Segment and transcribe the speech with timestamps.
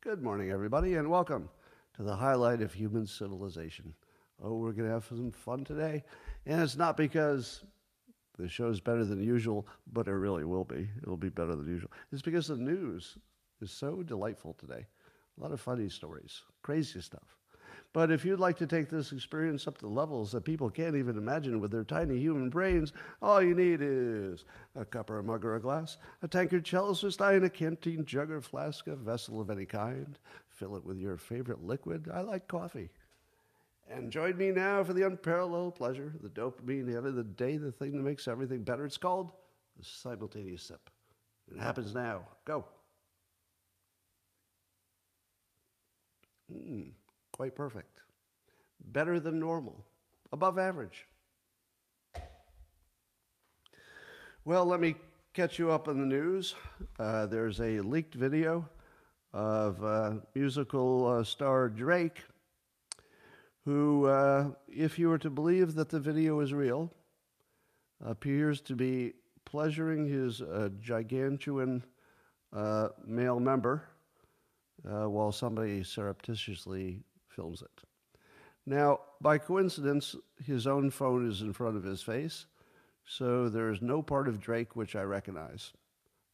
[0.00, 1.48] Good morning, everybody, and welcome
[1.96, 3.94] to the highlight of human civilization.
[4.42, 6.02] Oh, we're going to have some fun today.
[6.46, 7.64] And it's not because
[8.38, 10.88] the show's better than usual, but it really will be.
[11.02, 11.90] It'll be better than usual.
[12.12, 13.18] It's because the news
[13.60, 14.86] is so delightful today.
[15.38, 17.36] A lot of funny stories, crazy stuff.
[17.94, 21.16] But if you'd like to take this experience up to levels that people can't even
[21.16, 24.44] imagine with their tiny human brains, all you need is
[24.74, 28.04] a cup or a mug or a glass, a tankard, chalice or stein, a canteen,
[28.04, 30.18] jug or flask, a vessel of any kind.
[30.48, 32.10] Fill it with your favorite liquid.
[32.12, 32.90] I like coffee.
[33.88, 37.92] And join me now for the unparalleled pleasure, the dopamine of the day, the thing
[37.92, 38.84] that makes everything better.
[38.84, 39.30] It's called
[39.78, 40.90] the simultaneous sip.
[41.54, 42.22] It happens now.
[42.44, 42.64] Go.
[46.52, 46.90] Mm,
[47.34, 47.98] quite perfect.
[48.92, 49.84] Better than normal.
[50.32, 51.08] Above average.
[54.44, 54.94] Well, let me
[55.32, 56.54] catch you up on the news.
[56.96, 58.68] Uh, there's a leaked video
[59.32, 62.22] of uh, musical uh, star Drake
[63.64, 66.92] who, uh, if you were to believe that the video is real,
[68.04, 69.12] appears to be
[69.44, 71.82] pleasuring his uh, gigantuan
[72.52, 73.88] uh, male member
[74.84, 77.02] while somebody surreptitiously
[77.34, 77.82] films it.
[78.66, 82.46] Now, by coincidence, his own phone is in front of his face,
[83.04, 85.72] so there is no part of Drake which I recognize.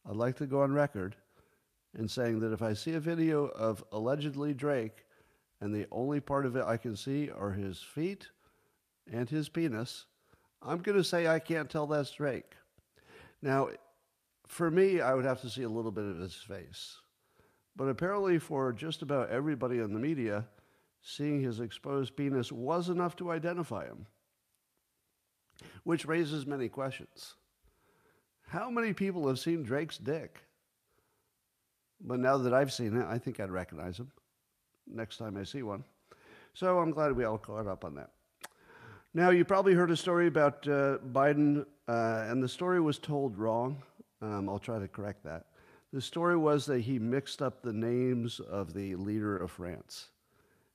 [0.09, 1.15] I'd like to go on record
[1.97, 5.05] in saying that if I see a video of allegedly Drake
[5.59, 8.29] and the only part of it I can see are his feet
[9.11, 10.05] and his penis,
[10.61, 12.55] I'm going to say I can't tell that's Drake.
[13.41, 13.69] Now,
[14.47, 16.97] for me, I would have to see a little bit of his face.
[17.75, 20.45] But apparently, for just about everybody in the media,
[21.01, 24.05] seeing his exposed penis was enough to identify him,
[25.83, 27.35] which raises many questions.
[28.47, 30.39] How many people have seen Drake's dick?
[31.99, 34.11] But now that I've seen it, I think I'd recognize him
[34.87, 35.83] next time I see one.
[36.53, 38.09] So I'm glad we all caught up on that.
[39.13, 43.37] Now, you probably heard a story about uh, Biden, uh, and the story was told
[43.37, 43.83] wrong.
[44.21, 45.47] Um, I'll try to correct that.
[45.91, 50.07] The story was that he mixed up the names of the leader of France,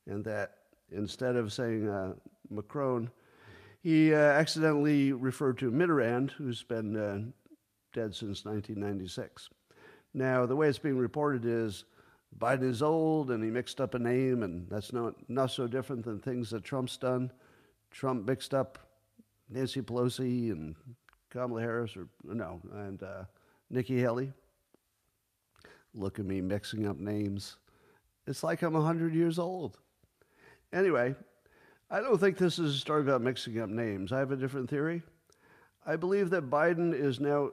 [0.07, 0.59] and that
[0.91, 2.15] instead of saying uh,
[2.51, 3.11] Macron,
[3.83, 7.19] he uh, accidentally referred to Mitterrand, who's been uh,
[7.93, 9.49] dead since 1996.
[10.15, 11.85] Now, the way it's being reported is
[12.39, 16.05] Biden is old and he mixed up a name, and that's not, not so different
[16.05, 17.31] than things that Trump's done.
[17.91, 18.79] Trump mixed up
[19.49, 20.75] Nancy Pelosi and
[21.31, 23.25] Kamala Harris, or no, and uh,
[23.71, 24.33] Nikki Haley.
[25.95, 27.57] Look at me mixing up names.
[28.27, 29.79] It's like I'm 100 years old.
[30.77, 31.15] Anyway,
[31.91, 34.13] I don't think this is a story about mixing up names.
[34.13, 35.03] I have a different theory.
[35.87, 37.53] I believe that Biden is now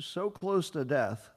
[0.00, 1.30] so close to death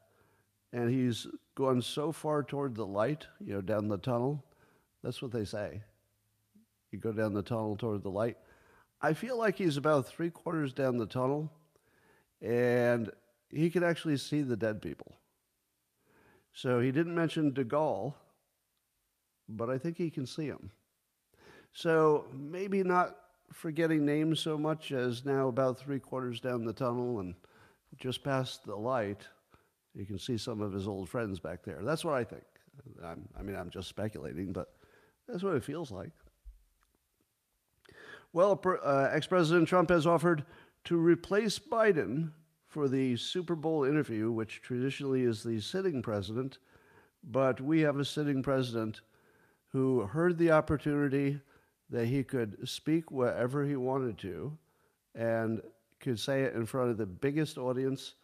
[0.74, 4.44] and he's gone so far toward the light, you know, down the tunnel.
[5.04, 5.84] That's what they say.
[6.92, 8.38] You go down the tunnel toward the light.
[9.00, 11.52] I feel like he's about three quarters down the tunnel,
[12.42, 13.12] and
[13.52, 15.16] he can actually see the dead people.
[16.52, 18.16] So he didn't mention De Gaulle,
[19.48, 20.72] but I think he can see him.
[21.75, 23.18] So maybe not
[23.52, 27.36] forgetting names so much as now about three quarters down the tunnel and
[28.00, 29.28] just past the light
[29.94, 31.80] you can see some of his old friends back there.
[31.81, 32.44] That's what I think.
[33.03, 34.74] I'm, i mean, I'm just speculating, but
[35.28, 36.12] that's what it feels like.
[38.31, 40.46] Well, uh, ex President Trump has offered
[40.85, 42.31] to replace Biden
[42.68, 46.59] for the Super Bowl interview, which traditionally is the sitting president.
[47.24, 49.02] But we have a sitting president
[49.69, 51.40] who heard the opportunity
[51.90, 54.57] that he could speak wherever he wanted to
[55.13, 55.62] and
[56.00, 58.16] could say it in front of the biggest audience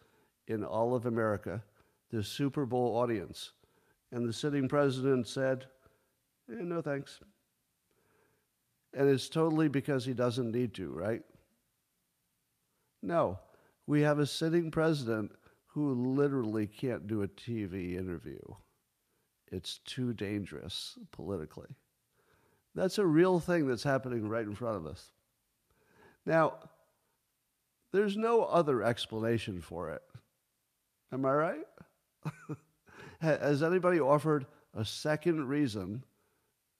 [0.48, 1.62] in all of America,
[2.10, 3.52] the Super Bowl audience.
[4.10, 5.66] And the sitting president said,
[6.50, 7.20] eh, no thanks.
[8.94, 11.22] And it's totally because he doesn't need to, right?
[13.02, 13.38] No,
[13.86, 15.32] we have a sitting president
[15.66, 18.40] who literally can't do a TV interview.
[19.50, 21.68] It's too dangerous politically.
[22.74, 25.12] That's a real thing that's happening right in front of us.
[26.24, 26.54] Now,
[27.92, 30.02] there's no other explanation for it.
[31.12, 31.66] Am I right?
[33.20, 36.02] Has anybody offered a second reason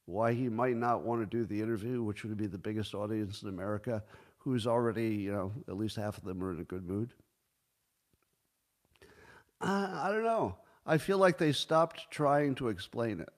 [0.06, 3.42] why he might not want to do the interview, which would be the biggest audience
[3.42, 4.02] in America,
[4.38, 7.12] who's already, you know, at least half of them are in a good mood?
[9.60, 10.56] Uh, I don't know.
[10.84, 13.32] I feel like they stopped trying to explain it.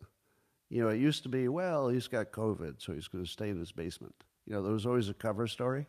[0.71, 3.49] You know, it used to be, well, he's got COVID, so he's going to stay
[3.49, 4.15] in his basement.
[4.47, 5.87] You know, there was always a cover story,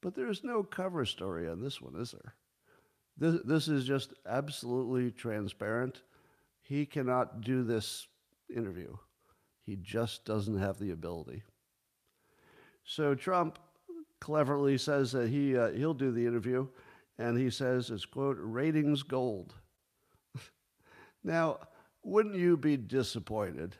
[0.00, 2.34] but there's no cover story on this one, is there?
[3.18, 6.02] This, this is just absolutely transparent.
[6.62, 8.06] He cannot do this
[8.54, 8.96] interview.
[9.64, 11.42] He just doesn't have the ability.
[12.84, 13.58] So Trump
[14.20, 16.68] cleverly says that he, uh, he'll do the interview,
[17.18, 19.54] and he says it's, quote, ratings gold.
[21.24, 21.58] now,
[22.02, 23.76] wouldn't you be disappointed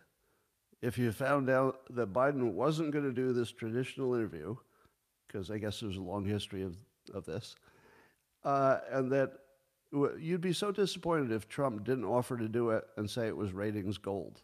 [0.83, 4.57] if you found out that Biden wasn't going to do this traditional interview,
[5.27, 6.77] because I guess there's a long history of,
[7.15, 7.55] of this,
[8.45, 9.33] uh, and that
[10.19, 13.53] you'd be so disappointed if Trump didn't offer to do it and say it was
[13.53, 14.43] ratings gold.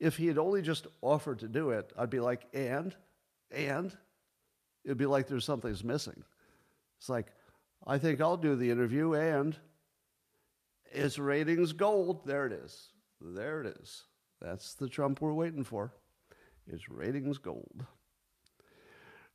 [0.00, 2.94] If he had only just offered to do it, I'd be like, and?
[3.50, 3.96] And?
[4.84, 6.24] It'd be like there's something's missing.
[6.98, 7.26] It's like,
[7.86, 9.56] I think I'll do the interview and
[10.90, 12.24] it's ratings gold.
[12.24, 12.88] There it is.
[13.20, 14.04] There it is.
[14.44, 15.94] That's the Trump we're waiting for.
[16.66, 17.86] It's ratings gold.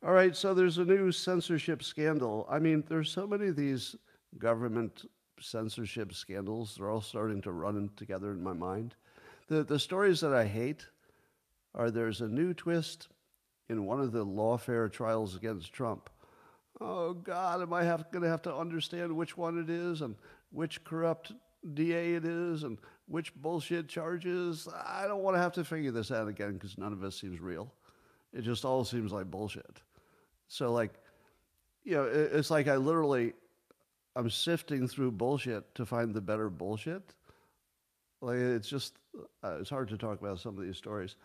[0.05, 2.47] All right, so there's a new censorship scandal.
[2.49, 3.95] I mean, there's so many of these
[4.37, 5.05] government
[5.41, 6.75] censorship scandals.
[6.75, 8.93] They're all starting to run together in my mind.
[9.47, 10.85] The, the stories that I hate
[11.73, 13.07] are there's a new twist
[13.67, 16.09] in one of the lawfare trials against Trump.
[16.79, 20.15] Oh, God, am I going to have to understand which one it is and
[20.51, 21.33] which corrupt
[21.73, 22.77] DA it is and
[23.07, 24.67] which bullshit charges?
[24.85, 27.39] I don't want to have to figure this out again because none of it seems
[27.39, 27.73] real.
[28.33, 29.81] It just all seems like bullshit.
[30.47, 30.93] So, like,
[31.83, 33.33] you know, it's like I literally,
[34.15, 37.13] I'm sifting through bullshit to find the better bullshit.
[38.21, 38.97] Like, it's just,
[39.43, 41.15] uh, it's hard to talk about some of these stories.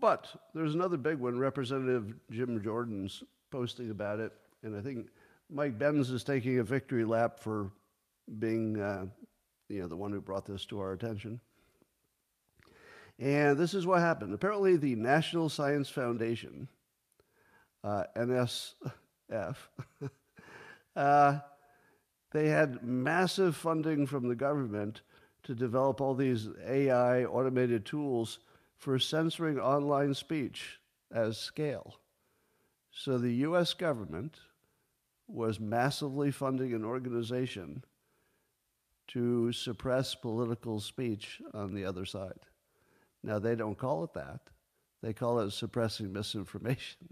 [0.00, 1.38] But there's another big one.
[1.38, 4.32] Representative Jim Jordan's posting about it,
[4.62, 5.08] and I think
[5.50, 7.70] Mike Benz is taking a victory lap for
[8.38, 9.06] being, uh,
[9.70, 11.40] you know, the one who brought this to our attention.
[13.18, 14.34] And this is what happened.
[14.34, 16.68] Apparently, the National Science Foundation,
[17.84, 19.56] uh, NSF,
[20.96, 21.38] uh,
[22.32, 25.02] they had massive funding from the government
[25.42, 28.40] to develop all these AI automated tools
[28.76, 30.80] for censoring online speech
[31.12, 31.96] as scale.
[32.90, 34.38] So the US government
[35.28, 37.84] was massively funding an organization
[39.12, 42.38] to suppress political speech on the other side.
[43.22, 44.40] Now, they don't call it that,
[45.02, 47.08] they call it suppressing misinformation.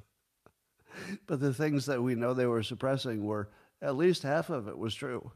[1.26, 3.50] but the things that we know they were suppressing were
[3.82, 5.32] at least half of it was true.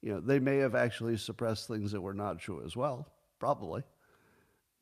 [0.00, 3.08] You know, they may have actually suppressed things that were not true as well,
[3.38, 3.82] probably.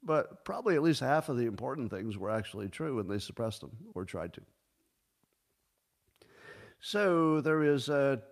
[0.02, 3.60] But probably at least half of the important things were actually true and they suppressed
[3.60, 4.40] them or tried to.
[6.80, 8.22] So there is a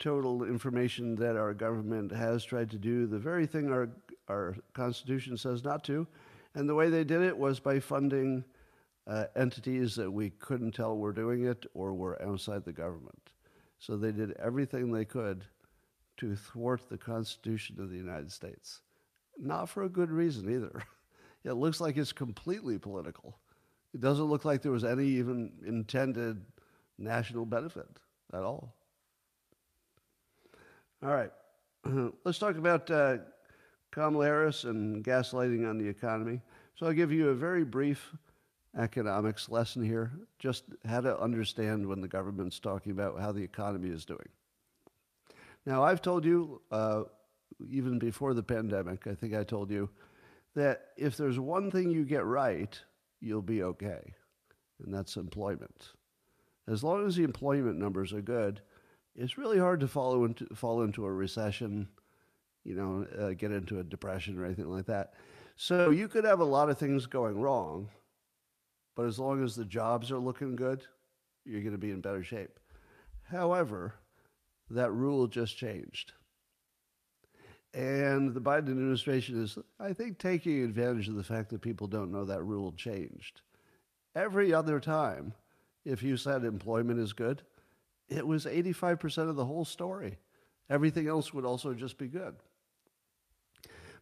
[0.00, 3.88] total information that our government has tried to do the very thing our,
[4.28, 6.06] our Constitution says not to.
[6.54, 8.44] And the way they did it was by funding
[9.06, 13.30] uh, entities that we couldn't tell were doing it or were outside the government.
[13.78, 15.44] So they did everything they could
[16.16, 18.80] to thwart the Constitution of the United States.
[19.38, 20.82] Not for a good reason either.
[21.44, 23.38] it looks like it's completely political.
[23.94, 26.44] It doesn't look like there was any even intended
[26.98, 27.88] national benefit
[28.32, 28.74] at all.
[31.02, 31.30] All right,
[32.24, 33.16] let's talk about uh,
[33.90, 36.42] Kamala Harris and gaslighting on the economy.
[36.74, 38.14] So I'll give you a very brief
[38.76, 43.88] economics lesson here, just how to understand when the government's talking about how the economy
[43.88, 44.28] is doing.
[45.64, 47.04] Now, I've told you, uh,
[47.70, 49.88] even before the pandemic, I think I told you
[50.54, 52.78] that if there's one thing you get right,
[53.22, 54.12] you'll be okay,
[54.84, 55.92] and that's employment.
[56.68, 58.60] As long as the employment numbers are good,
[59.14, 61.88] it's really hard to follow into, fall into a recession,
[62.64, 65.14] you know, uh, get into a depression or anything like that.
[65.56, 67.88] So you could have a lot of things going wrong,
[68.96, 70.86] but as long as the jobs are looking good,
[71.44, 72.58] you're going to be in better shape.
[73.30, 73.94] However,
[74.70, 76.12] that rule just changed.
[77.72, 82.10] And the Biden administration is, I think, taking advantage of the fact that people don't
[82.10, 83.42] know that rule changed.
[84.14, 85.34] Every other time,
[85.84, 87.42] if you said employment is good,
[88.10, 90.18] it was 85% of the whole story.
[90.68, 92.34] Everything else would also just be good.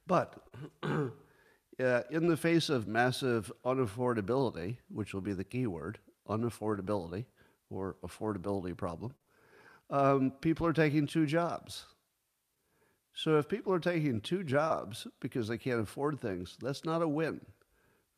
[0.06, 0.42] But
[0.82, 5.98] uh, in the face of massive unaffordability, which will be the key word,
[6.28, 7.26] unaffordability
[7.70, 9.14] or affordability problem,
[9.90, 11.84] um, people are taking two jobs.
[13.14, 17.08] So if people are taking two jobs because they can't afford things, that's not a
[17.08, 17.40] win.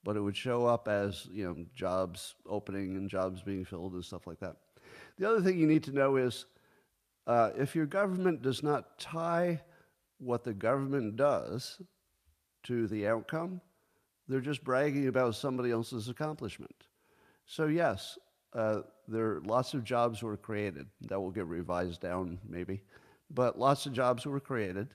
[0.04, 4.04] But it would show up as, you know, jobs opening and jobs being filled and
[4.04, 4.56] stuff like that.
[5.20, 6.46] The other thing you need to know is
[7.28, 9.60] uh, if your government does not tie
[10.18, 11.80] what the government does
[12.64, 13.60] to the outcome,
[14.26, 16.74] they're just bragging about somebody else's accomplishment.
[17.46, 18.18] So, yes,
[18.54, 22.82] uh, there lots of jobs were created that will get revised down maybe
[23.30, 24.88] but lots of jobs were created.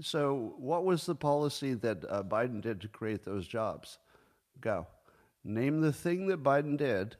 [0.00, 3.98] So, what was the policy that uh, Biden did to create those jobs?
[4.60, 4.86] Go.
[5.44, 7.16] Name the thing that Biden did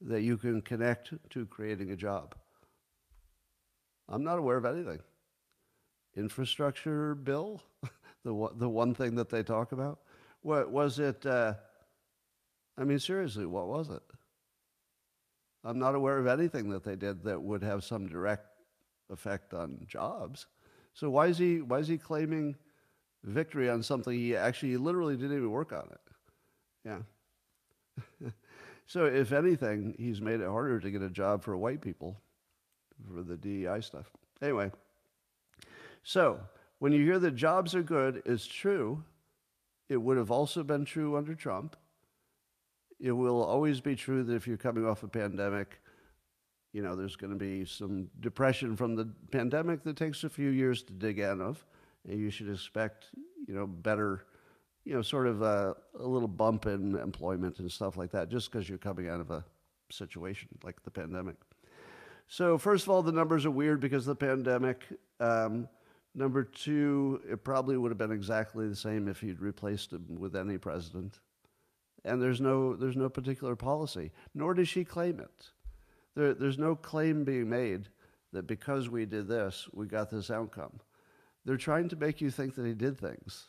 [0.00, 2.34] that you can connect to creating a job.
[4.08, 5.00] I'm not aware of anything.
[6.16, 7.62] Infrastructure bill,
[8.24, 10.00] the the one thing that they talk about.
[10.40, 11.24] What was it?
[11.26, 11.54] Uh,
[12.76, 14.02] I mean, seriously, what was it?
[15.64, 18.46] I'm not aware of anything that they did that would have some direct
[19.10, 20.46] effect on jobs.
[20.94, 22.56] So why is he why is he claiming
[23.24, 26.00] victory on something he actually literally didn't even work on it?
[26.84, 26.98] Yeah.
[28.88, 32.20] So if anything, he's made it harder to get a job for white people
[33.14, 34.10] for the DEI stuff.
[34.42, 34.72] Anyway,
[36.02, 36.40] so
[36.80, 39.04] when you hear that jobs are good, it's true.
[39.88, 41.76] It would have also been true under Trump
[43.00, 45.80] it will always be true that if you're coming off a pandemic,
[46.72, 50.50] you know, there's going to be some depression from the pandemic that takes a few
[50.50, 51.64] years to dig out of.
[52.08, 53.06] And you should expect,
[53.46, 54.26] you know, better,
[54.84, 58.50] you know, sort of a, a little bump in employment and stuff like that, just
[58.50, 59.44] because you're coming out of a
[59.90, 61.36] situation like the pandemic.
[62.26, 64.84] So, first of all, the numbers are weird because of the pandemic.
[65.20, 65.68] Um,
[66.14, 70.36] number two, it probably would have been exactly the same if you'd replaced him with
[70.36, 71.20] any president
[72.04, 75.50] and there's no there's no particular policy, nor does she claim it.
[76.14, 77.88] There, there's no claim being made
[78.32, 80.80] that because we did this, we got this outcome.
[81.44, 83.46] They're trying to make you think that he did things,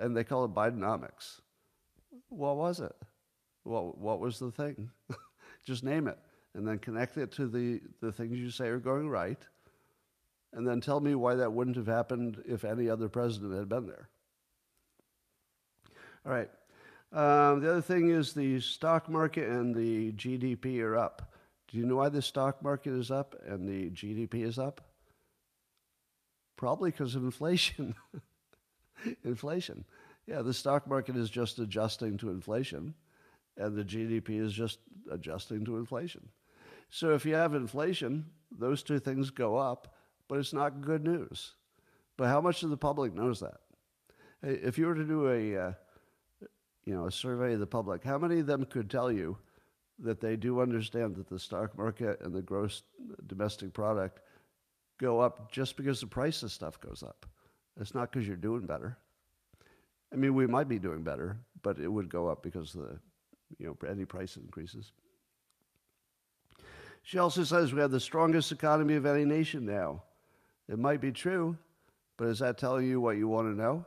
[0.00, 1.40] and they call it Bidenomics.
[2.28, 2.94] What was it?
[3.64, 4.90] What what was the thing?
[5.64, 6.18] Just name it,
[6.54, 9.40] and then connect it to the the things you say are going right,
[10.52, 13.86] and then tell me why that wouldn't have happened if any other president had been
[13.86, 14.08] there.
[16.24, 16.50] All right.
[17.12, 21.32] Um, the other thing is the stock market and the GDP are up.
[21.68, 24.80] Do you know why the stock market is up and the GDP is up?
[26.56, 27.94] Probably because of inflation.
[29.24, 29.84] inflation.
[30.26, 32.94] Yeah, the stock market is just adjusting to inflation,
[33.56, 34.78] and the GDP is just
[35.10, 36.28] adjusting to inflation.
[36.90, 39.94] So if you have inflation, those two things go up,
[40.28, 41.52] but it's not good news.
[42.16, 43.60] But how much of the public knows that?
[44.42, 45.72] If you were to do a uh,
[46.84, 49.38] you know, a survey of the public, how many of them could tell you
[49.98, 52.82] that they do understand that the stock market and the gross
[53.26, 54.20] domestic product
[54.98, 57.26] go up just because the price of stuff goes up?
[57.80, 58.96] It's not because you're doing better.
[60.12, 62.98] I mean, we might be doing better, but it would go up because the,
[63.58, 64.92] you know, any price increases.
[67.02, 70.02] She also says we have the strongest economy of any nation now.
[70.68, 71.56] It might be true,
[72.16, 73.84] but is that telling you what you want to know?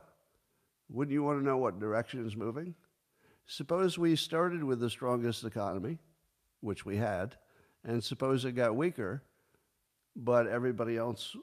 [0.90, 2.74] Wouldn't you want to know what direction is moving?
[3.46, 5.98] Suppose we started with the strongest economy,
[6.60, 7.36] which we had,
[7.84, 9.22] and suppose it got weaker,
[10.16, 11.36] but everybody else,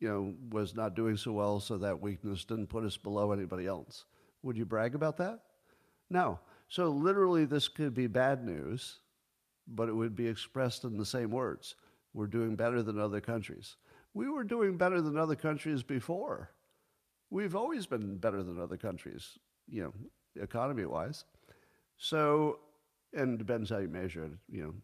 [0.00, 3.66] you know, was not doing so well, so that weakness didn't put us below anybody
[3.66, 4.04] else.
[4.42, 5.40] Would you brag about that?
[6.10, 6.38] No.
[6.68, 9.00] So literally, this could be bad news,
[9.66, 11.74] but it would be expressed in the same words.
[12.14, 13.76] We're doing better than other countries.
[14.14, 16.50] We were doing better than other countries before.
[17.30, 19.38] We've always been better than other countries,
[19.68, 21.24] you know, economy wise.
[21.98, 22.60] So,
[23.12, 24.32] and depends how you measure it.
[24.50, 24.74] You know,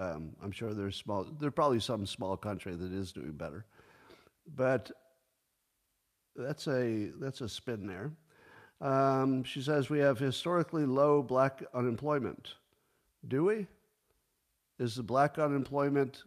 [0.00, 1.26] um, I'm sure there's small.
[1.38, 3.64] There's probably some small country that is doing better,
[4.46, 4.90] but
[6.36, 8.12] that's a that's a spin there.
[8.80, 12.54] Um, she says we have historically low black unemployment.
[13.26, 13.66] Do we?
[14.78, 16.24] Is the black unemployment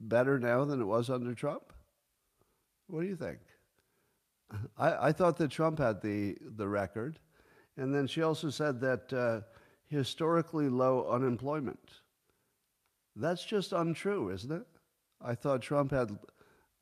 [0.00, 1.72] better now than it was under Trump?
[2.86, 3.38] What do you think?
[4.78, 7.18] I, I thought that Trump had the, the record.
[7.76, 9.40] And then she also said that uh,
[9.88, 12.00] historically low unemployment.
[13.16, 14.66] That's just untrue, isn't it?
[15.20, 16.16] I thought Trump had,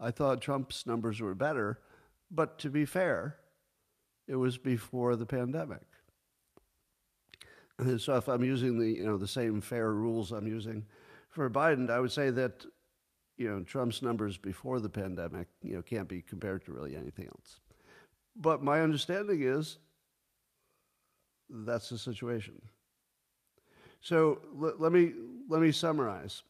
[0.01, 1.81] I thought Trump's numbers were better,
[2.31, 3.37] but to be fair,
[4.27, 5.83] it was before the pandemic.
[7.79, 10.87] And so if I'm using the you know the same fair rules I'm using
[11.31, 12.65] for Biden, I would say that
[13.37, 17.27] you know Trump's numbers before the pandemic you know can't be compared to really anything
[17.27, 17.61] else.
[18.37, 19.79] But my understanding is
[21.51, 22.61] that's the situation.
[24.01, 25.13] So l- let me
[25.49, 26.43] let me summarize.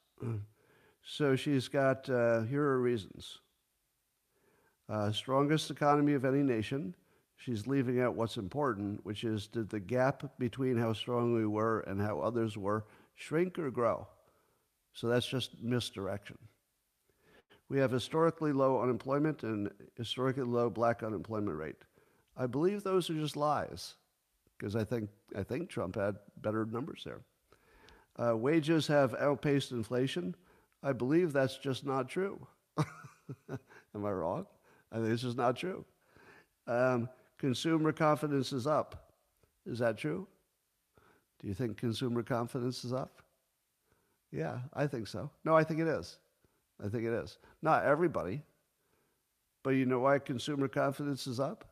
[1.05, 3.39] So she's got uh, here are reasons.
[4.89, 6.95] Uh, strongest economy of any nation.
[7.37, 11.81] She's leaving out what's important, which is did the gap between how strong we were
[11.81, 14.07] and how others were shrink or grow?
[14.93, 16.39] So that's just misdirection.
[17.69, 21.83] We have historically low unemployment and historically low black unemployment rate.
[22.37, 23.95] I believe those are just lies
[24.57, 27.23] because I think, I think Trump had better numbers there.
[28.17, 30.35] Uh, wages have outpaced inflation.
[30.85, 32.47] I believe that's just not true.
[33.49, 34.47] Am I wrong?
[34.93, 35.85] I think this is not true.
[36.67, 39.11] Um, consumer confidence is up.
[39.67, 40.27] Is that true?
[41.41, 43.23] Do you think consumer confidence is up?
[44.31, 45.31] Yeah, I think so.
[45.45, 46.19] No, I think it is.
[46.85, 47.39] I think it is.
[47.63, 48.43] Not everybody,
[49.63, 51.65] but you know why consumer confidence is up?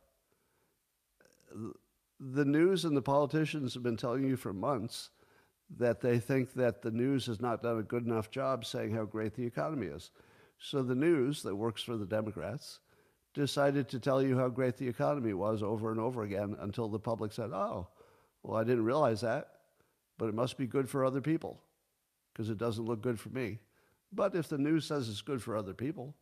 [2.19, 5.11] The news and the politicians have been telling you for months
[5.77, 9.05] that they think that the news has not done a good enough job saying how
[9.05, 10.11] great the economy is.
[10.59, 12.79] So the news that works for the Democrats
[13.33, 16.99] decided to tell you how great the economy was over and over again until the
[16.99, 17.87] public said, oh,
[18.43, 19.49] well, I didn't realize that,
[20.17, 21.59] but it must be good for other people
[22.31, 23.59] because it doesn't look good for me.
[24.11, 26.13] But if the news says it's good for other people,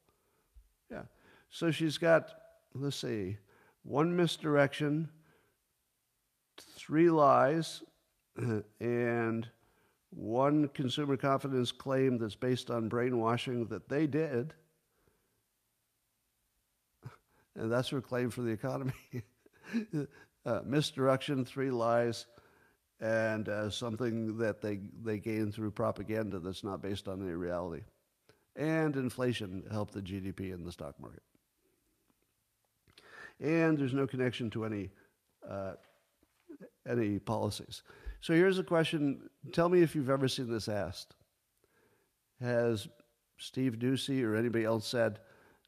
[0.90, 1.04] yeah.
[1.50, 2.30] So she's got,
[2.74, 3.38] let's see,
[3.84, 5.10] one misdirection,
[6.58, 7.84] three lies,
[8.80, 9.48] and
[10.12, 14.54] one consumer confidence claim that's based on brainwashing that they did.
[17.54, 18.94] And that's her claim for the economy.
[20.46, 22.26] uh, misdirection, three lies,
[23.02, 27.84] and uh, something that they, they gain through propaganda that's not based on any reality.
[28.56, 31.24] And inflation helped the GDP and the stock market.
[33.40, 34.92] And there's no connection to any,
[35.50, 35.74] uh,
[36.88, 37.82] any policies.
[38.22, 39.30] So here's a question.
[39.52, 41.16] Tell me if you've ever seen this asked.
[42.40, 42.88] Has
[43.38, 45.20] Steve Doocy or anybody else said,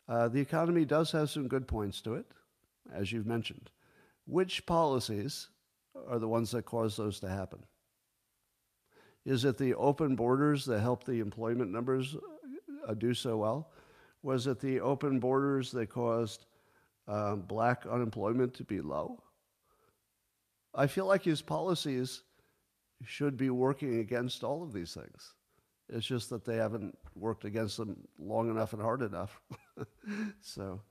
[0.07, 2.25] uh, the economy does have some good points to it,
[2.93, 3.71] as you've mentioned.
[4.25, 5.49] Which policies
[6.07, 7.63] are the ones that cause those to happen?
[9.25, 12.15] Is it the open borders that help the employment numbers
[12.87, 13.71] uh, do so well?
[14.21, 16.45] Was it the open borders that caused
[17.07, 19.23] um, black unemployment to be low?
[20.75, 22.21] I feel like his policies
[23.05, 25.33] should be working against all of these things.
[25.89, 29.39] It's just that they haven't worked against them long enough and hard enough.
[30.41, 30.81] so,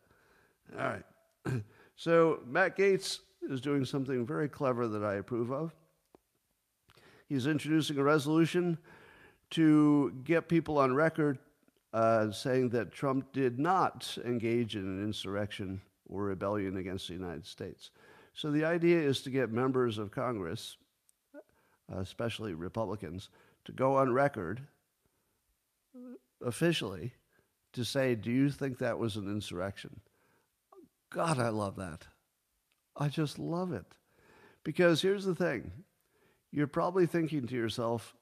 [0.79, 1.05] all right.
[1.95, 5.75] So, Matt Gaetz is doing something very clever that I approve of.
[7.29, 8.79] He's introducing a resolution
[9.51, 11.39] to get people on record
[11.93, 17.47] uh, saying that Trump did not engage in an insurrection or rebellion against the United
[17.47, 17.91] States.
[18.35, 20.77] So the idea is to get members of Congress
[21.89, 23.29] especially Republicans,
[23.65, 24.63] to go on record
[26.45, 27.13] officially
[27.73, 30.01] to say, Do you think that was an insurrection?
[31.11, 32.07] God, I love that.
[32.97, 33.87] I just love it.
[34.65, 35.71] Because here's the thing
[36.51, 38.15] you're probably thinking to yourself,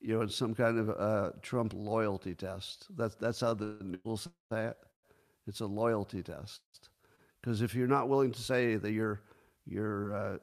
[0.00, 2.86] you know, it's some kind of Trump loyalty test.
[2.96, 4.76] That's, that's how the news say it.
[5.46, 6.60] It's a loyalty test.
[7.40, 9.22] Because if you're not willing to say that you're,
[9.64, 10.36] you're uh,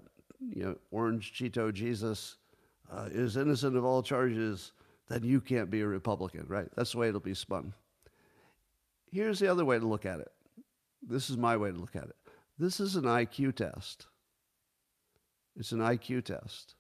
[0.51, 2.37] you know, Orange Cheeto Jesus
[2.91, 4.71] uh, is innocent of all charges,
[5.09, 6.67] then you can't be a Republican, right?
[6.75, 7.73] That's the way it'll be spun.
[9.11, 10.31] Here's the other way to look at it.
[11.01, 12.15] This is my way to look at it.
[12.57, 14.07] This is an IQ test.
[15.55, 16.75] It's an IQ test.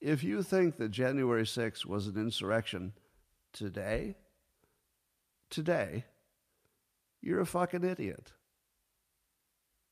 [0.00, 2.92] If you think that January 6th was an insurrection
[3.52, 4.16] today,
[5.50, 6.04] today,
[7.20, 8.32] you're a fucking idiot.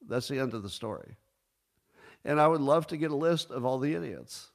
[0.07, 1.17] That's the end of the story.
[2.25, 4.51] And I would love to get a list of all the idiots.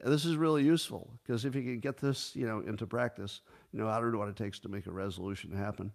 [0.00, 3.40] And this is really useful because if you can get this, you know, into practice,
[3.72, 5.92] you know, I don't know what it takes to make a resolution happen.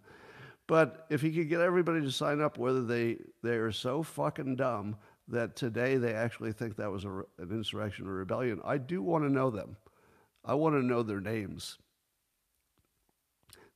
[0.66, 4.56] But if you could get everybody to sign up, whether they, they are so fucking
[4.56, 9.02] dumb that today they actually think that was a, an insurrection or rebellion, I do
[9.02, 9.78] want to know them.
[10.44, 11.78] I want to know their names.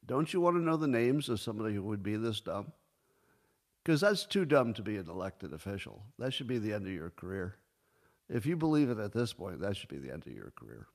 [0.05, 2.71] Don't you want to know the names of somebody who would be this dumb?
[3.83, 6.03] Because that's too dumb to be an elected official.
[6.17, 7.55] That should be the end of your career.
[8.29, 10.87] If you believe it at this point, that should be the end of your career.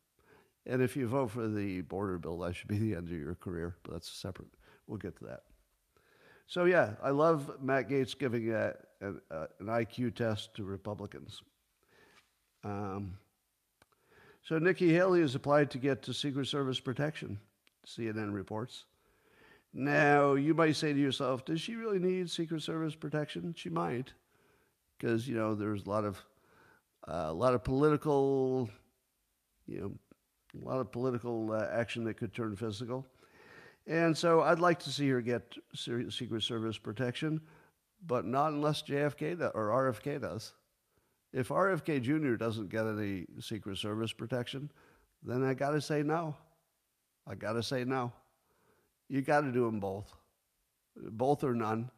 [0.67, 3.35] And if you vote for the border bill, that should be the end of your
[3.35, 3.77] career.
[3.83, 4.49] But that's separate.
[4.87, 5.43] We'll get to that.
[6.47, 8.73] So, yeah, I love Matt Gaetz giving a,
[9.03, 11.43] a, a, an IQ test to Republicans.
[12.65, 13.19] Um,
[14.43, 17.39] so, Nikki Haley has applied to get to Secret Service protection,
[17.87, 18.87] CNN reports.
[19.73, 23.55] Now, you might say to yourself, does she really need Secret Service protection?
[23.57, 24.13] She might,
[24.97, 26.25] because, you know, there's a lot of
[27.07, 28.69] uh, a lot of political,
[29.67, 29.93] you know,
[30.61, 33.07] a lot of political uh, action that could turn physical.
[33.87, 37.41] And so I'd like to see her get Secret Service protection,
[38.07, 40.53] but not unless JFK or RFK does.
[41.33, 42.35] If RFK Jr.
[42.35, 44.71] doesn't get any Secret Service protection,
[45.23, 46.37] then I got to say no.
[47.27, 48.13] I got to say no.
[49.09, 50.13] You got to do them both,
[50.97, 51.91] both or none.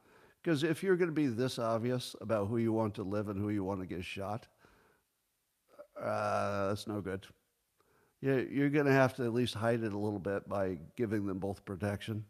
[0.42, 3.38] Because if you're going to be this obvious about who you want to live and
[3.38, 4.46] who you want to get shot,
[6.01, 7.27] uh, that's no good.
[8.23, 11.38] You're, going to have to at least hide it a little bit by giving them
[11.38, 12.25] both protection.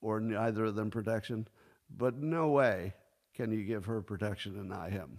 [0.00, 1.48] or neither of them protection,
[1.96, 2.94] but no way
[3.34, 5.18] can you give her protection and not him.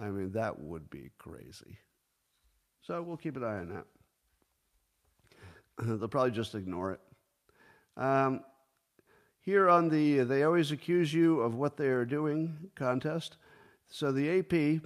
[0.00, 1.78] I mean, that would be crazy.
[2.82, 3.86] So we'll keep an eye on that.
[5.98, 7.00] They'll probably just ignore it.
[7.96, 8.40] Um,
[9.40, 13.36] here on the They Always Accuse You of What They Are Doing contest.
[13.88, 14.82] So the AP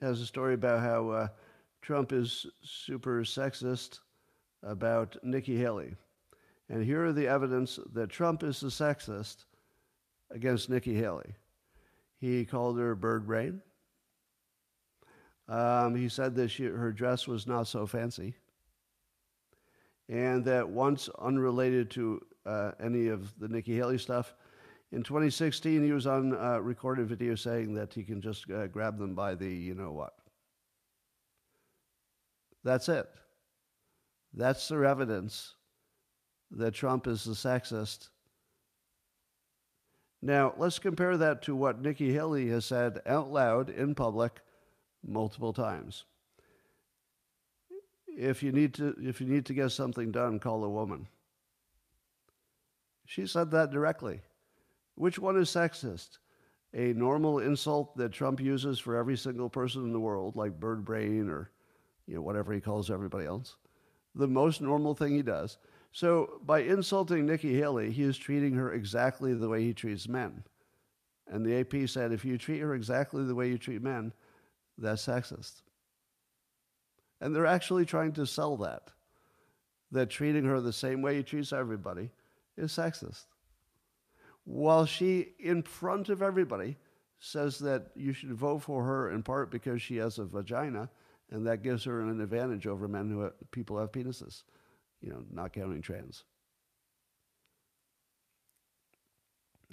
[0.00, 1.28] has a story about how uh,
[1.82, 4.00] Trump is super sexist
[4.62, 5.94] about Nikki Haley.
[6.68, 9.44] And here are the evidence that Trump is the sexist
[10.30, 11.34] against Nikki Haley.
[12.20, 13.60] He called her bird brain.
[15.48, 18.34] Um, he said that she, her dress was not so fancy.
[20.08, 24.34] And that once, unrelated to uh, any of the Nikki Haley stuff,
[24.92, 28.98] in 2016 he was on uh, recorded video saying that he can just uh, grab
[28.98, 30.14] them by the you know what.
[32.62, 33.08] That's it.
[34.32, 35.54] That's their evidence
[36.50, 38.08] that Trump is the sexist.
[40.22, 44.40] Now, let's compare that to what Nikki Haley has said out loud in public
[45.06, 46.04] multiple times.
[48.06, 51.08] If you need to, if you need to get something done, call a woman.
[53.06, 54.20] She said that directly.
[54.94, 56.18] Which one is sexist?
[56.72, 60.84] A normal insult that Trump uses for every single person in the world, like bird
[60.84, 61.50] brain or
[62.06, 63.56] you know, whatever he calls everybody else.
[64.14, 65.58] The most normal thing he does.
[65.92, 70.42] So by insulting Nikki Haley, he is treating her exactly the way he treats men.
[71.28, 74.12] And the AP said if you treat her exactly the way you treat men,
[74.76, 75.62] that's sexist.
[77.20, 78.88] And they're actually trying to sell that.
[79.92, 82.10] That treating her the same way he treats everybody
[82.56, 83.24] is sexist.
[84.44, 86.76] While she, in front of everybody,
[87.18, 90.90] says that you should vote for her in part because she has a vagina
[91.30, 94.42] and that gives her an advantage over men who have, people have penises,
[95.00, 96.24] you know, not counting trans.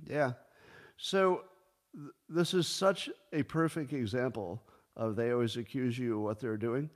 [0.08, 0.34] Yeah.
[0.98, 1.44] So
[1.94, 4.64] th- this is such a perfect example
[4.96, 6.90] of they always accuse you of what they're doing.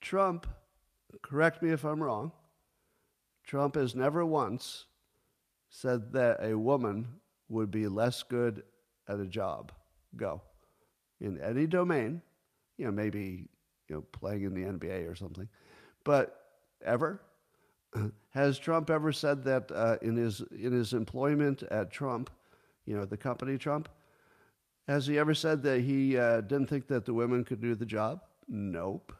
[0.00, 0.46] Trump,
[1.22, 2.32] correct me if I'm wrong,
[3.44, 4.86] Trump has never once
[5.72, 7.08] said that a woman
[7.48, 8.62] would be less good
[9.08, 9.72] at a job.
[10.14, 10.42] Go.
[11.20, 12.20] In any domain,
[12.76, 13.48] you know, maybe
[13.88, 15.48] you know, playing in the NBA or something.
[16.04, 16.38] But
[16.84, 17.22] ever
[18.30, 22.30] has Trump ever said that uh, in his in his employment at Trump,
[22.84, 23.88] you know, the company Trump,
[24.86, 27.86] has he ever said that he uh, didn't think that the women could do the
[27.86, 28.20] job?
[28.46, 29.14] Nope.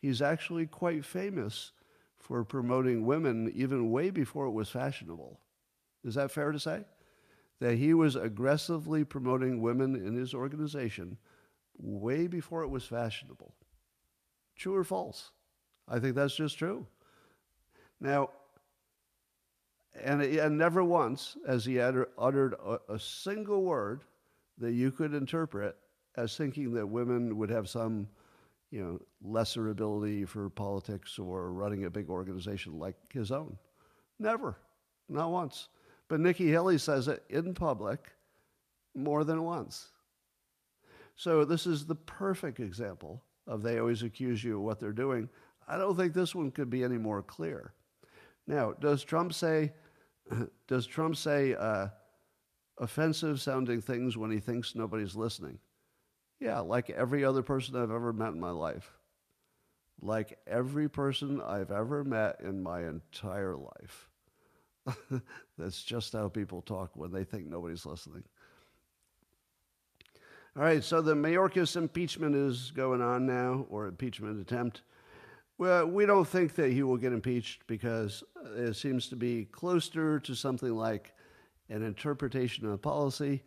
[0.00, 1.72] He's actually quite famous
[2.16, 5.38] for promoting women even way before it was fashionable.
[6.04, 6.84] Is that fair to say?
[7.60, 11.16] That he was aggressively promoting women in his organization
[11.78, 13.54] way before it was fashionable.
[14.56, 15.30] True or false?
[15.88, 16.86] I think that's just true.
[18.00, 18.30] Now,
[20.00, 24.02] and, and never once has he uttered, uttered a, a single word
[24.58, 25.76] that you could interpret
[26.16, 28.08] as thinking that women would have some,
[28.70, 33.56] you know, lesser ability for politics or running a big organization like his own.
[34.18, 34.56] Never,
[35.08, 35.68] not once.
[36.12, 38.10] But Nikki Haley says it in public
[38.94, 39.88] more than once.
[41.16, 45.30] So this is the perfect example of they always accuse you of what they're doing.
[45.66, 47.72] I don't think this one could be any more clear.
[48.46, 49.72] Now, does Trump say,
[50.68, 51.86] does Trump say uh,
[52.76, 55.58] offensive sounding things when he thinks nobody's listening?
[56.40, 58.98] Yeah, like every other person I've ever met in my life.
[60.02, 64.10] Like every person I've ever met in my entire life.
[65.58, 68.24] That's just how people talk when they think nobody's listening.
[70.54, 74.82] All right, so the Mayorkas impeachment is going on now, or impeachment attempt.
[75.56, 78.22] Well, we don't think that he will get impeached because
[78.56, 81.14] it seems to be closer to something like
[81.70, 83.42] an interpretation of policy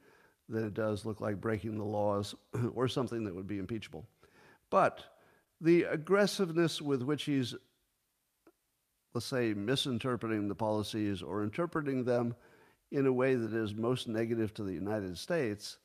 [0.49, 2.33] than it does look like breaking the laws
[2.73, 4.05] or something that would be impeachable.
[4.69, 5.03] But
[5.61, 7.53] the aggressiveness with which he's,
[9.15, 12.35] let's say, misinterpreting the policies or interpreting them
[12.91, 15.77] in a way that is most negative to the United States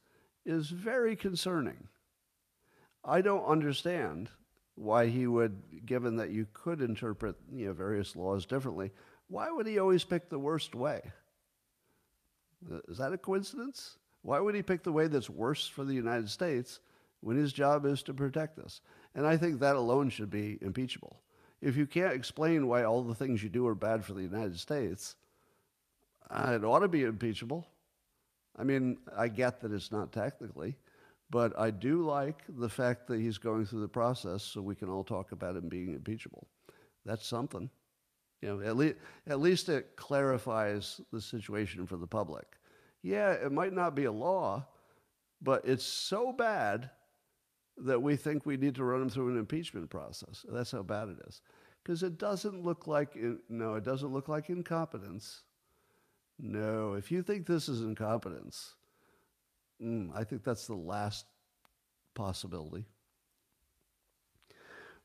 [0.44, 1.86] is very concerning.
[3.04, 4.30] I don't understand
[4.74, 8.90] why he would, given that you could interpret you know, various laws differently,
[9.28, 11.00] why would he always pick the worst way?
[12.88, 13.96] Is that a coincidence?
[14.22, 16.80] Why would he pick the way that's worse for the United States
[17.20, 18.80] when his job is to protect us?
[19.14, 21.20] And I think that alone should be impeachable.
[21.60, 24.58] If you can't explain why all the things you do are bad for the United
[24.58, 25.16] States,
[26.30, 27.66] it ought to be impeachable.
[28.56, 30.76] I mean, I get that it's not technically,
[31.30, 34.88] but I do like the fact that he's going through the process so we can
[34.88, 36.46] all talk about him being impeachable.
[37.04, 37.70] That's something.
[38.42, 38.94] You know, at, le-
[39.26, 42.46] at least it clarifies the situation for the public.
[43.02, 44.66] Yeah, it might not be a law,
[45.42, 46.90] but it's so bad
[47.80, 50.44] that we think we need to run them through an impeachment process.
[50.48, 51.40] That's how bad it is.
[51.82, 53.16] Because it doesn't look like,
[53.48, 55.42] no, it doesn't look like incompetence.
[56.38, 58.74] No, if you think this is incompetence,
[59.82, 61.26] mm, I think that's the last
[62.14, 62.84] possibility.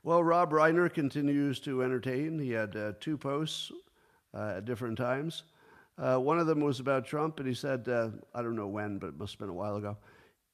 [0.03, 2.37] Well, Rob Reiner continues to entertain.
[2.37, 3.71] He had uh, two posts
[4.33, 5.43] uh, at different times.
[5.97, 8.97] Uh, one of them was about Trump, and he said, uh, I don't know when,
[8.97, 9.97] but it must have been a while ago.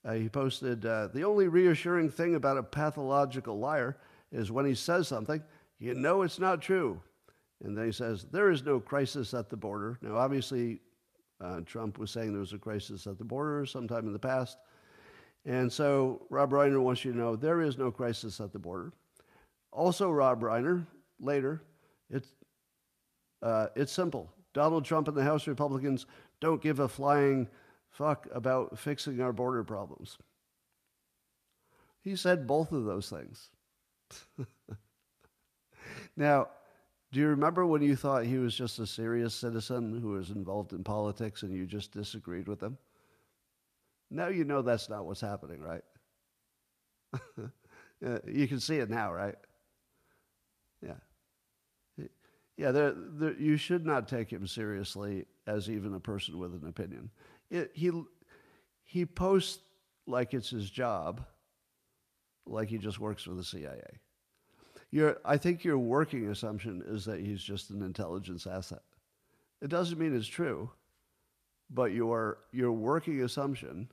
[0.03, 3.97] Uh, he posted, uh, The only reassuring thing about a pathological liar
[4.31, 5.41] is when he says something,
[5.79, 7.01] you know it's not true.
[7.63, 9.99] And then he says, There is no crisis at the border.
[10.01, 10.79] Now, obviously,
[11.65, 14.57] Trump was saying there was a crisis at the border sometime in the past.
[15.45, 18.93] And so Rob Reiner wants you to know there is no crisis at the border.
[19.71, 20.85] Also, Rob Reiner,
[21.19, 21.63] later,
[22.09, 22.27] it's,
[23.41, 24.31] uh, it's simple.
[24.53, 26.05] Donald Trump and the House Republicans
[26.41, 27.47] don't give a flying
[27.91, 30.17] fuck about fixing our border problems.
[32.01, 33.49] He said both of those things.
[36.17, 36.47] now,
[37.11, 40.73] do you remember when you thought he was just a serious citizen who was involved
[40.73, 42.77] in politics and you just disagreed with him?
[44.09, 45.83] Now you know that's not what's happening, right?
[48.27, 49.35] you can see it now, right?
[50.81, 50.95] Yeah.
[52.57, 52.91] Yeah,
[53.39, 57.09] you should not take him seriously as even a person with an opinion.
[57.73, 57.91] He,
[58.83, 59.59] he posts
[60.07, 61.21] like it's his job,
[62.45, 63.99] like he just works for the CIA.
[64.91, 68.81] Your, I think your working assumption is that he's just an intelligence asset.
[69.61, 70.69] It doesn't mean it's true,
[71.69, 73.89] but your, your working assumption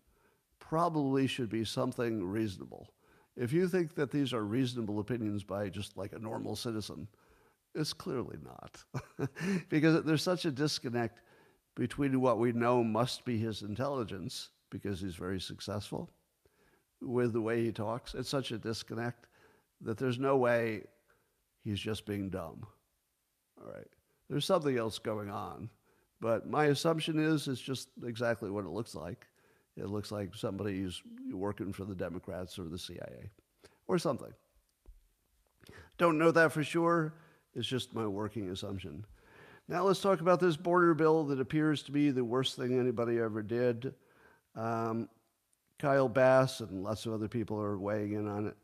[0.59, 2.93] probably should be something reasonable.
[3.37, 7.07] If you think that these are reasonable opinions by just like a normal citizen,
[7.75, 9.29] it's clearly not.
[9.69, 11.21] because there's such a disconnect
[11.79, 16.11] between what we know must be his intelligence, because he's very successful,
[17.01, 18.15] with the way he talks.
[18.15, 19.29] It's such a disconnect
[19.83, 20.83] that there's no way
[21.63, 22.67] he's just being dumb.
[23.61, 23.87] All right.
[24.29, 25.71] There's something else going on.
[26.21, 29.29] But my assumption is it's just exactly what it looks like.
[29.77, 31.01] It looks like somebody who's
[31.33, 33.31] working for the Democrats or the CIA
[33.87, 34.33] or something.
[35.97, 37.15] Don't know that for sure.
[37.55, 39.05] It's just my working assumption.
[39.69, 43.19] Now let's talk about this border bill that appears to be the worst thing anybody
[43.19, 43.95] ever did.
[44.57, 45.09] Um,
[45.79, 48.57] Kyle Bass and lots of other people are weighing in on it.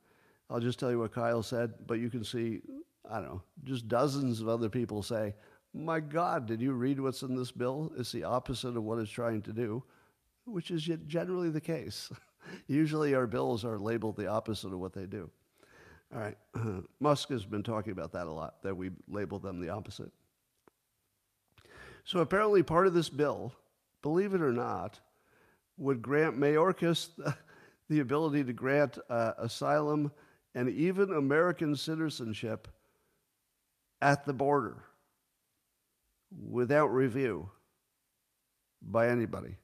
[0.51, 2.63] I'll just tell you what Kyle said, but you can see,
[3.09, 5.35] I don't know, just dozens of other people say,
[5.73, 7.93] My God, did you read what's in this bill?
[7.97, 9.85] It's the opposite of what it's trying to do
[10.47, 12.11] which is generally the case.
[12.67, 15.31] Usually our bills are labeled the opposite of what they do.
[16.15, 16.37] All right,
[17.01, 20.13] Musk has been talking about that a lot, that we label them the opposite.
[22.05, 23.53] So apparently, part of this bill,
[24.03, 25.01] believe it or not,
[25.77, 27.09] would grant Mayorkas
[27.89, 30.13] the ability to grant uh, asylum
[30.55, 32.69] and even American citizenship
[34.01, 34.85] at the border
[36.31, 37.51] without review
[38.83, 39.57] by anybody.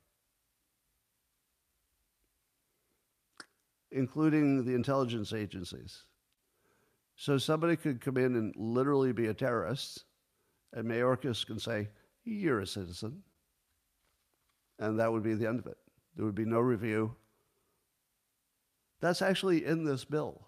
[3.92, 6.04] including the intelligence agencies.
[7.16, 10.04] So somebody could come in and literally be a terrorist,
[10.72, 11.88] and Mayorkas can say,
[12.24, 13.22] You're a citizen.
[14.78, 15.76] And that would be the end of it.
[16.16, 17.14] There would be no review.
[19.00, 20.46] That's actually in this bill.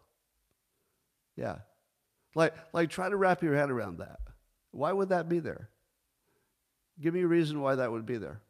[1.36, 1.58] Yeah.
[2.34, 4.20] Like, like try to wrap your head around that.
[4.70, 5.68] Why would that be there?
[7.00, 8.40] Give me a reason why that would be there.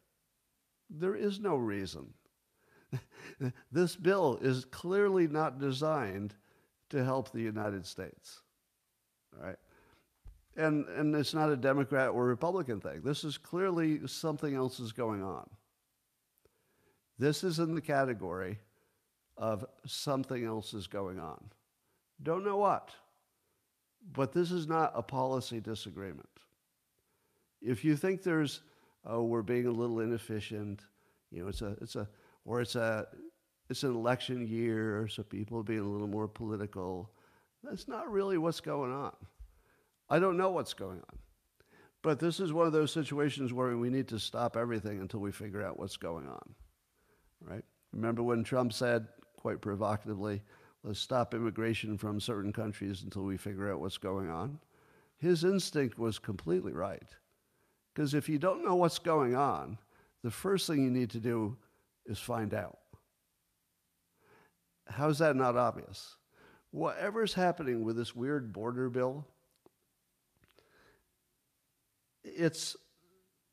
[0.89, 2.13] There is no reason.
[3.71, 6.35] this bill is clearly not designed
[6.89, 8.41] to help the United States.
[9.35, 9.57] All right?
[10.55, 13.01] And, and it's not a Democrat or Republican thing.
[13.01, 15.49] This is clearly something else is going on.
[17.17, 18.59] This is in the category
[19.37, 21.43] of something else is going on.
[22.21, 22.91] Don't know what,
[24.13, 26.29] but this is not a policy disagreement.
[27.61, 28.61] If you think there's,
[29.05, 30.81] oh, we're being a little inefficient,
[31.31, 32.07] you know, it's a, it's a,
[32.45, 33.07] or it's a
[33.69, 37.11] it's an election year, so people are being a little more political.
[37.63, 39.15] That's not really what's going on.
[40.09, 41.19] I don't know what's going on.
[42.01, 45.31] But this is one of those situations where we need to stop everything until we
[45.31, 46.55] figure out what's going on.
[47.41, 47.63] Right?
[47.93, 50.41] Remember when Trump said, quite provocatively,
[50.83, 54.59] let's stop immigration from certain countries until we figure out what's going on?
[55.17, 57.07] His instinct was completely right.
[57.93, 59.77] Because if you don't know what's going on,
[60.23, 61.55] the first thing you need to do
[62.05, 62.79] is find out.
[64.87, 66.17] How's that not obvious?
[66.71, 69.25] Whatever's happening with this weird border bill,
[72.23, 72.75] it's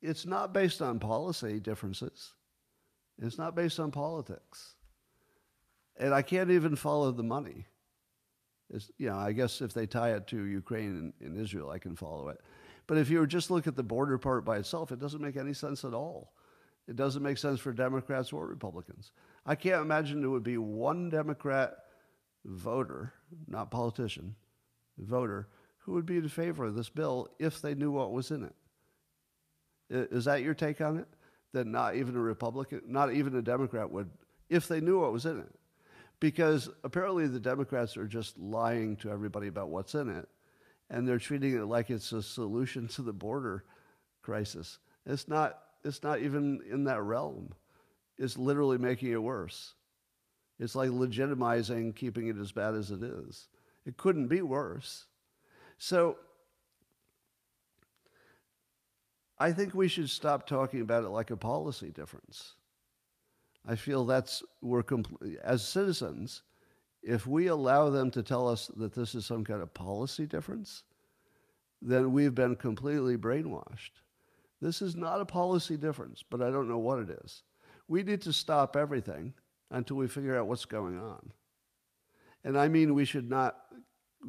[0.02, 2.32] it's not based on policy differences.
[3.20, 4.74] It's not based on politics.
[5.98, 7.66] And I can't even follow the money.
[8.72, 11.78] It's, you know, I guess if they tie it to Ukraine and, and Israel, I
[11.78, 12.40] can follow it.
[12.86, 15.36] But if you were just look at the border part by itself, it doesn't make
[15.36, 16.32] any sense at all.
[16.88, 19.12] It doesn't make sense for Democrats or Republicans.
[19.44, 21.76] I can't imagine there would be one Democrat
[22.44, 23.12] voter,
[23.46, 24.34] not politician,
[24.98, 28.44] voter, who would be in favor of this bill if they knew what was in
[28.44, 28.54] it.
[29.90, 31.08] Is that your take on it?
[31.52, 34.08] That not even a Republican, not even a Democrat would,
[34.48, 35.52] if they knew what was in it.
[36.20, 40.28] Because apparently the Democrats are just lying to everybody about what's in it,
[40.90, 43.64] and they're treating it like it's a solution to the border
[44.22, 44.78] crisis.
[45.06, 47.52] It's not, it's not even in that realm.
[48.18, 49.74] It's literally making it worse.
[50.58, 53.48] It's like legitimizing keeping it as bad as it is.
[53.86, 55.06] It couldn't be worse.
[55.78, 56.18] So
[59.40, 62.56] I think we should stop talking about it like a policy difference.
[63.66, 66.42] I feel that's we're compl- as citizens,
[67.02, 70.82] if we allow them to tell us that this is some kind of policy difference,
[71.80, 74.02] then we've been completely brainwashed.
[74.60, 77.42] This is not a policy difference, but I don't know what it is.
[77.88, 79.32] We need to stop everything
[79.70, 81.32] until we figure out what's going on.
[82.44, 83.56] And I mean we should not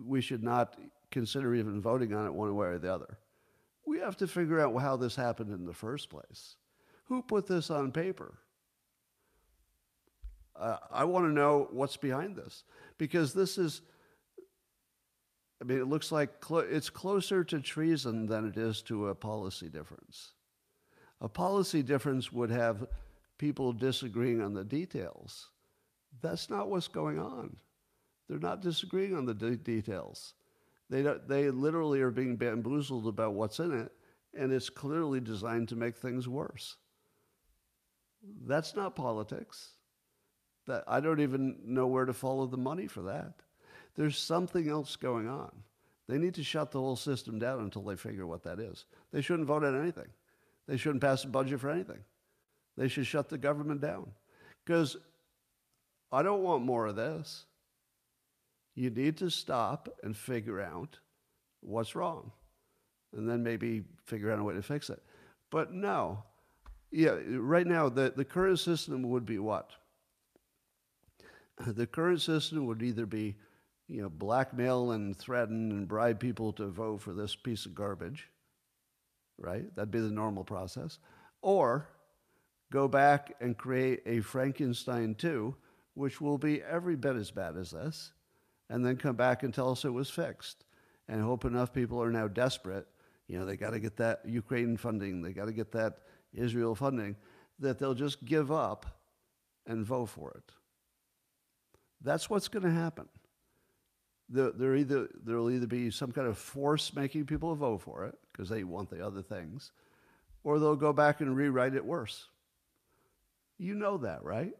[0.05, 0.77] we should not
[1.11, 3.17] consider even voting on it one way or the other.
[3.91, 6.55] We have to figure out how this happened in the first place.
[7.07, 8.37] Who put this on paper?
[10.57, 12.63] Uh, I want to know what's behind this
[12.97, 13.81] because this is,
[15.61, 19.67] I mean, it looks like it's closer to treason than it is to a policy
[19.67, 20.35] difference.
[21.19, 22.87] A policy difference would have
[23.37, 25.49] people disagreeing on the details.
[26.21, 27.57] That's not what's going on.
[28.29, 30.33] They're not disagreeing on the de- details.
[30.91, 33.93] They, they literally are being bamboozled about what's in it,
[34.37, 36.75] and it's clearly designed to make things worse.
[38.45, 39.69] That's not politics.
[40.67, 43.35] That, I don't even know where to follow the money for that.
[43.95, 45.51] There's something else going on.
[46.09, 48.83] They need to shut the whole system down until they figure what that is.
[49.13, 50.09] They shouldn't vote on anything.
[50.67, 51.99] They shouldn't pass a budget for anything.
[52.75, 54.11] They should shut the government down.
[54.65, 54.97] Because
[56.11, 57.45] I don't want more of this.
[58.81, 60.97] You need to stop and figure out
[61.59, 62.31] what's wrong
[63.13, 65.03] and then maybe figure out a way to fix it.
[65.51, 66.23] But no,
[66.89, 69.69] yeah, right now, the, the current system would be what?
[71.67, 73.35] The current system would either be,
[73.87, 78.29] you know, blackmail and threaten and bribe people to vote for this piece of garbage,
[79.37, 79.63] right?
[79.75, 80.97] That'd be the normal process.
[81.43, 81.87] Or
[82.71, 85.55] go back and create a Frankenstein 2,
[85.93, 88.13] which will be every bit as bad as this
[88.71, 90.63] and then come back and tell us it was fixed.
[91.09, 92.87] And hope enough people are now desperate.
[93.27, 95.99] You know, they got to get that Ukraine funding, they got to get that
[96.33, 97.17] Israel funding,
[97.59, 98.85] that they'll just give up
[99.67, 100.53] and vote for it.
[102.01, 103.09] That's what's going to happen.
[104.29, 108.47] There, either, there'll either be some kind of force making people vote for it because
[108.47, 109.73] they want the other things,
[110.45, 112.27] or they'll go back and rewrite it worse.
[113.57, 114.53] You know that, right?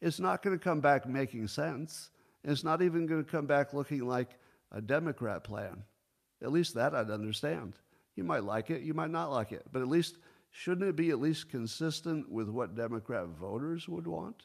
[0.00, 2.08] It's not going to come back making sense.
[2.42, 4.38] And it's not even going to come back looking like
[4.72, 5.82] a Democrat plan.
[6.42, 7.74] At least that I'd understand.
[8.16, 10.16] You might like it, you might not like it, but at least
[10.50, 14.44] shouldn't it be at least consistent with what Democrat voters would want?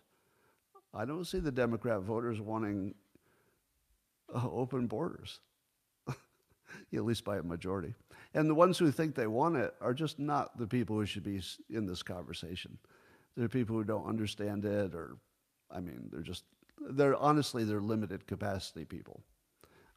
[0.94, 2.96] I don't see the Democrat voters wanting
[4.34, 5.40] uh, open borders,
[6.08, 7.94] at least by a majority.
[8.34, 11.24] And the ones who think they want it are just not the people who should
[11.24, 12.78] be in this conversation.
[13.36, 15.18] They're people who don't understand it, or,
[15.70, 16.44] I mean, they're just
[16.90, 19.22] they're honestly they're limited capacity people.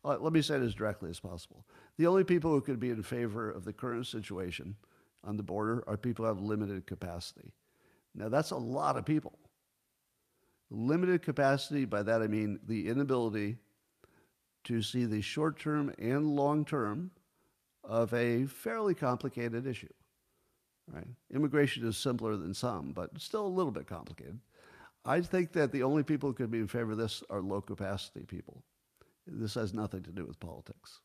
[0.05, 1.65] Uh, let me say it as directly as possible.
[1.97, 4.77] The only people who could be in favor of the current situation
[5.25, 7.53] on the border are people who have limited capacity.
[8.15, 9.39] Now that's a lot of people.
[10.71, 13.57] Limited capacity, by that I mean the inability
[14.65, 17.11] to see the short term and long term
[17.83, 19.89] of a fairly complicated issue.
[20.93, 21.07] Right?
[21.35, 24.39] Immigration is simpler than some, but still a little bit complicated.
[25.09, 27.63] I think that the only people who could be in favor of this are low
[27.63, 28.63] capacity people.
[29.27, 31.01] This has nothing to do with politics.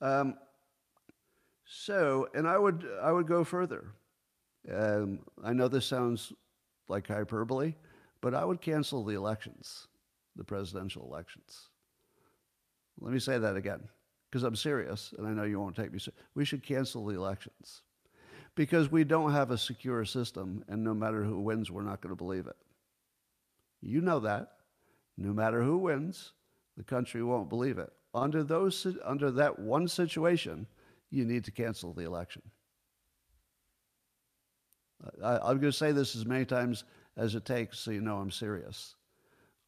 [0.00, 0.38] Um,
[1.66, 3.88] so, and I would, I would go further.
[4.74, 6.32] Um, I know this sounds
[6.88, 7.74] like hyperbole,
[8.22, 9.86] but I would cancel the elections,
[10.36, 11.68] the presidential elections.
[13.00, 13.86] Let me say that again,
[14.30, 16.24] because I'm serious, and I know you won't take me seriously.
[16.34, 17.82] We should cancel the elections
[18.60, 22.10] because we don't have a secure system, and no matter who wins, we're not going
[22.10, 22.58] to believe it.
[23.80, 24.48] You know that.
[25.16, 26.32] No matter who wins,
[26.76, 27.90] the country won't believe it.
[28.12, 30.66] Under, those, under that one situation,
[31.10, 32.42] you need to cancel the election.
[35.24, 36.84] I, I'm going to say this as many times
[37.16, 38.94] as it takes so you know I'm serious.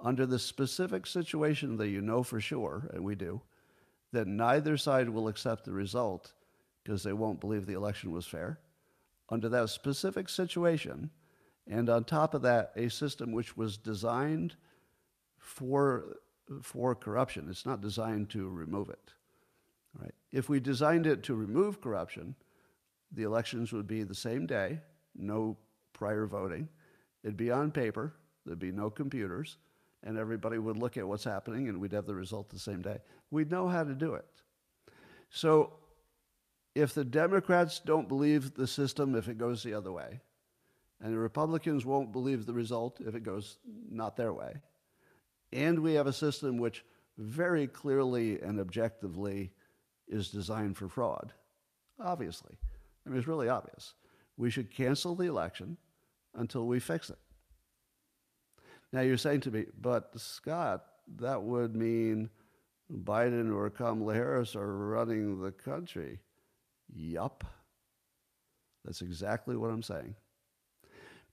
[0.00, 3.40] Under the specific situation that you know for sure, and we do,
[4.12, 6.34] that neither side will accept the result
[6.84, 8.58] because they won't believe the election was fair.
[9.32, 11.10] Under that specific situation,
[11.66, 14.56] and on top of that, a system which was designed
[15.38, 16.18] for,
[16.60, 17.46] for corruption.
[17.48, 19.14] It's not designed to remove it.
[19.98, 20.14] Right?
[20.32, 22.34] If we designed it to remove corruption,
[23.10, 24.80] the elections would be the same day,
[25.16, 25.56] no
[25.94, 26.68] prior voting.
[27.24, 28.12] It'd be on paper,
[28.44, 29.56] there'd be no computers,
[30.02, 32.98] and everybody would look at what's happening and we'd have the result the same day.
[33.30, 34.26] We'd know how to do it.
[35.30, 35.72] So
[36.74, 40.20] if the Democrats don't believe the system if it goes the other way,
[41.00, 43.58] and the Republicans won't believe the result if it goes
[43.90, 44.54] not their way,
[45.52, 46.84] and we have a system which
[47.18, 49.52] very clearly and objectively
[50.08, 51.32] is designed for fraud,
[52.00, 52.56] obviously.
[53.04, 53.94] I mean, it's really obvious.
[54.36, 55.76] We should cancel the election
[56.34, 57.18] until we fix it.
[58.92, 60.84] Now, you're saying to me, but Scott,
[61.16, 62.30] that would mean
[62.90, 66.18] Biden or Kamala Harris are running the country.
[66.94, 67.44] Yup.
[68.84, 70.16] That's exactly what I'm saying.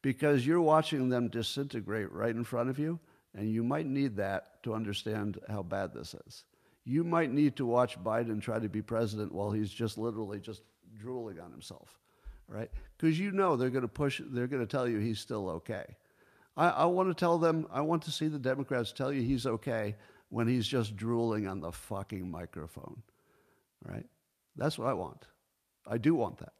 [0.01, 2.99] Because you're watching them disintegrate right in front of you,
[3.35, 6.45] and you might need that to understand how bad this is.
[6.85, 10.61] You might need to watch Biden try to be president while he's just literally just
[10.97, 11.99] drooling on himself,
[12.47, 12.71] right?
[12.97, 15.97] Because you know they're going to push, they're going to tell you he's still okay.
[16.55, 19.45] I, I want to tell them, I want to see the Democrats tell you he's
[19.45, 19.95] okay
[20.29, 23.01] when he's just drooling on the fucking microphone,
[23.83, 24.05] right?
[24.55, 25.25] That's what I want.
[25.89, 26.53] I do want that.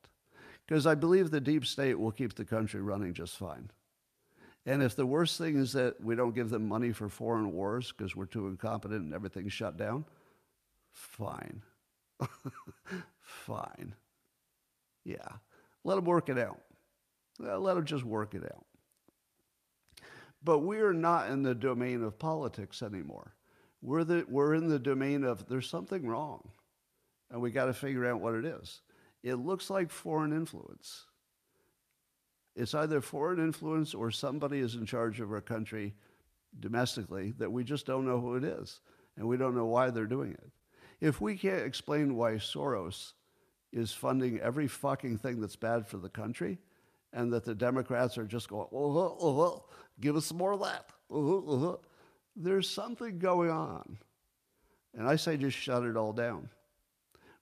[0.68, 3.70] Because I believe the deep state will keep the country running just fine.
[4.66, 7.92] And if the worst thing is that we don't give them money for foreign wars
[7.92, 10.06] because we're too incompetent and everything's shut down,
[10.92, 11.62] fine.
[13.22, 13.96] fine.
[15.06, 15.28] Yeah.
[15.84, 16.60] Let them work it out.
[17.40, 18.66] Let them just work it out.
[20.44, 23.34] But we're not in the domain of politics anymore.
[23.82, 26.50] We're, the, we're in the domain of there's something wrong,
[27.32, 28.82] and we got to figure out what it is.
[29.24, 31.06] It looks like foreign influence.
[32.56, 35.94] It's either foreign influence or somebody is in charge of our country
[36.60, 38.82] domestically that we just don't know who it is,
[39.18, 40.52] and we don't know why they're doing it.
[41.00, 43.14] If we can't explain why Soros
[43.72, 46.60] is funding every fucking thing that's bad for the country,
[47.14, 49.66] and that the Democrats are just going, oh, oh, oh,
[50.00, 50.90] give us some more of that.
[51.12, 51.78] Uh-huh, uh-huh,
[52.36, 53.98] there's something going on.
[54.96, 56.50] And I say just shut it all down.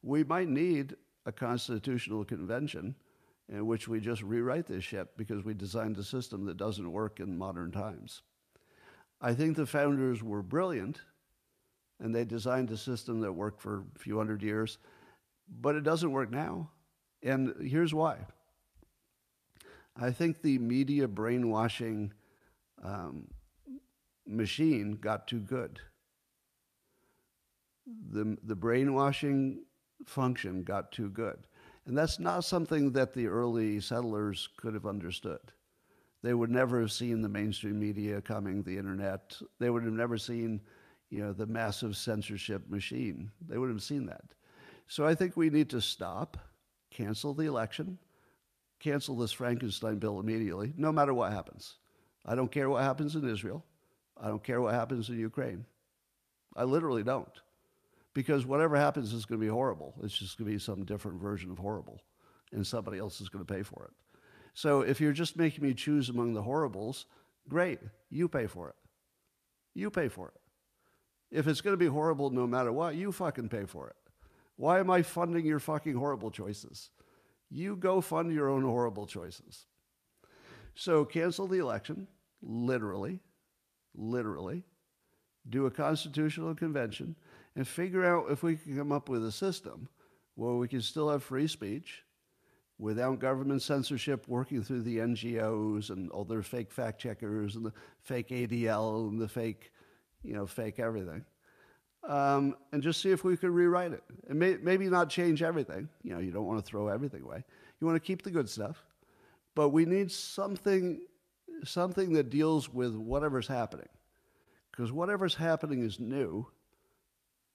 [0.03, 0.95] We might need
[1.27, 2.95] a constitutional convention
[3.49, 7.19] in which we just rewrite this shit because we designed a system that doesn't work
[7.19, 8.21] in modern times.
[9.19, 11.01] I think the founders were brilliant
[11.99, 14.77] and they designed a system that worked for a few hundred years,
[15.49, 16.69] but it doesn't work now.
[17.21, 18.19] And here's why.
[19.99, 22.13] I think the media brainwashing
[22.83, 23.27] um,
[24.25, 25.79] machine got too good.
[28.11, 29.63] The, the brainwashing
[30.05, 31.47] function got too good.
[31.85, 35.39] And that's not something that the early settlers could have understood.
[36.21, 39.37] They would never have seen the mainstream media coming, the internet.
[39.59, 40.59] They would have never seen,
[41.09, 43.31] you know, the massive censorship machine.
[43.47, 44.23] They would have seen that.
[44.87, 46.37] So I think we need to stop,
[46.91, 47.97] cancel the election,
[48.79, 51.75] cancel this Frankenstein bill immediately, no matter what happens.
[52.25, 53.63] I don't care what happens in Israel.
[54.19, 55.65] I don't care what happens in Ukraine.
[56.55, 57.41] I literally don't.
[58.17, 59.93] Because whatever happens is going to be horrible.
[60.01, 62.01] It's just going to be some different version of horrible,
[62.51, 63.91] and somebody else is going to pay for it.
[64.55, 67.05] So if you're just making me choose among the horribles,
[67.47, 68.75] great, you pay for it.
[69.75, 70.33] You pay for it.
[71.29, 73.95] If it's going to be horrible no matter what, you fucking pay for it.
[74.55, 76.89] Why am I funding your fucking horrible choices?
[77.51, 79.67] You go fund your own horrible choices.
[80.73, 82.07] So cancel the election,
[82.41, 83.19] literally,
[83.93, 84.63] literally,
[85.47, 87.15] do a constitutional convention,
[87.57, 89.89] and figure out if we can come up with a system
[90.35, 92.03] where we can still have free speech
[92.77, 97.73] without government censorship working through the NGOs and all their fake fact checkers and the
[98.03, 99.71] fake ADL and the fake,
[100.23, 101.25] you know, fake everything.
[102.07, 104.03] Um, and just see if we could rewrite it.
[104.29, 105.89] And may, maybe not change everything.
[106.03, 107.43] You know, you don't want to throw everything away.
[107.81, 108.85] You want to keep the good stuff.
[109.55, 111.01] But we need something,
[111.63, 113.89] something that deals with whatever's happening.
[114.69, 116.45] Because whatever's happening is new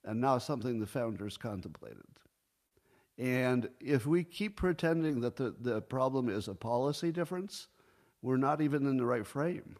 [0.05, 2.03] and now something the founders contemplated.
[3.19, 7.69] And if we keep pretending that the, the problem is a policy difference,
[8.23, 9.77] we're not even in the right frame.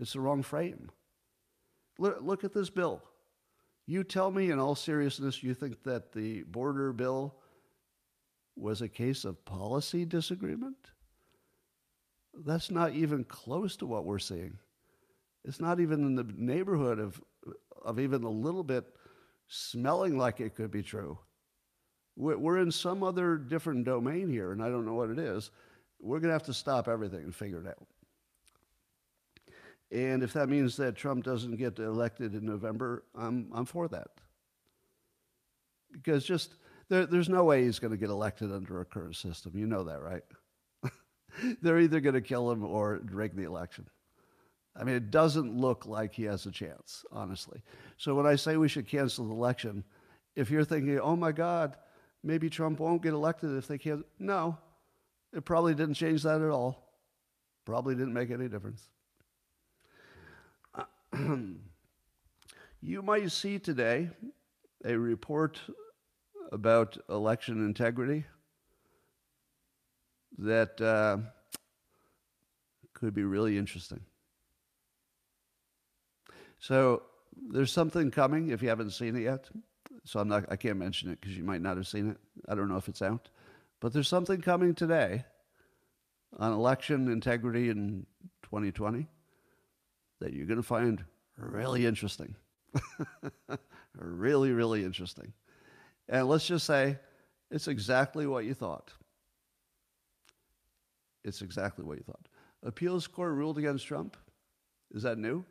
[0.00, 0.90] It's the wrong frame.
[1.98, 3.02] Look, look at this bill.
[3.86, 7.34] You tell me in all seriousness you think that the border bill
[8.56, 10.76] was a case of policy disagreement?
[12.34, 14.58] That's not even close to what we're seeing.
[15.44, 17.20] It's not even in the neighborhood of,
[17.84, 18.86] of even a little bit
[19.52, 21.18] smelling like it could be true.
[22.16, 25.50] We're in some other different domain here, and I don't know what it is.
[26.00, 27.86] We're going to have to stop everything and figure it out.
[29.90, 34.08] And if that means that Trump doesn't get elected in November, I'm, I'm for that.
[35.92, 36.54] Because just,
[36.88, 39.52] there, there's no way he's going to get elected under a current system.
[39.54, 40.22] You know that, right?
[41.62, 43.86] They're either going to kill him or rig the election.
[44.74, 47.62] I mean, it doesn't look like he has a chance, honestly.
[47.98, 49.84] So when I say we should cancel the election,
[50.34, 51.76] if you're thinking, oh my God,
[52.24, 54.56] maybe Trump won't get elected if they can't, no,
[55.32, 56.88] it probably didn't change that at all.
[57.64, 58.88] Probably didn't make any difference.
[62.80, 64.08] you might see today
[64.84, 65.60] a report
[66.50, 68.24] about election integrity
[70.38, 71.18] that uh,
[72.94, 74.00] could be really interesting.
[76.62, 77.02] So
[77.50, 79.50] there's something coming if you haven't seen it yet.
[80.04, 82.16] So I'm not I can't mention it because you might not have seen it.
[82.48, 83.30] I don't know if it's out.
[83.80, 85.24] But there's something coming today
[86.38, 88.06] on election integrity in
[88.44, 89.08] 2020
[90.20, 91.04] that you're going to find
[91.36, 92.36] really interesting.
[93.96, 95.32] really, really interesting.
[96.08, 96.96] And let's just say
[97.50, 98.92] it's exactly what you thought.
[101.24, 102.28] It's exactly what you thought.
[102.62, 104.16] Appeals court ruled against Trump.
[104.94, 105.44] Is that new?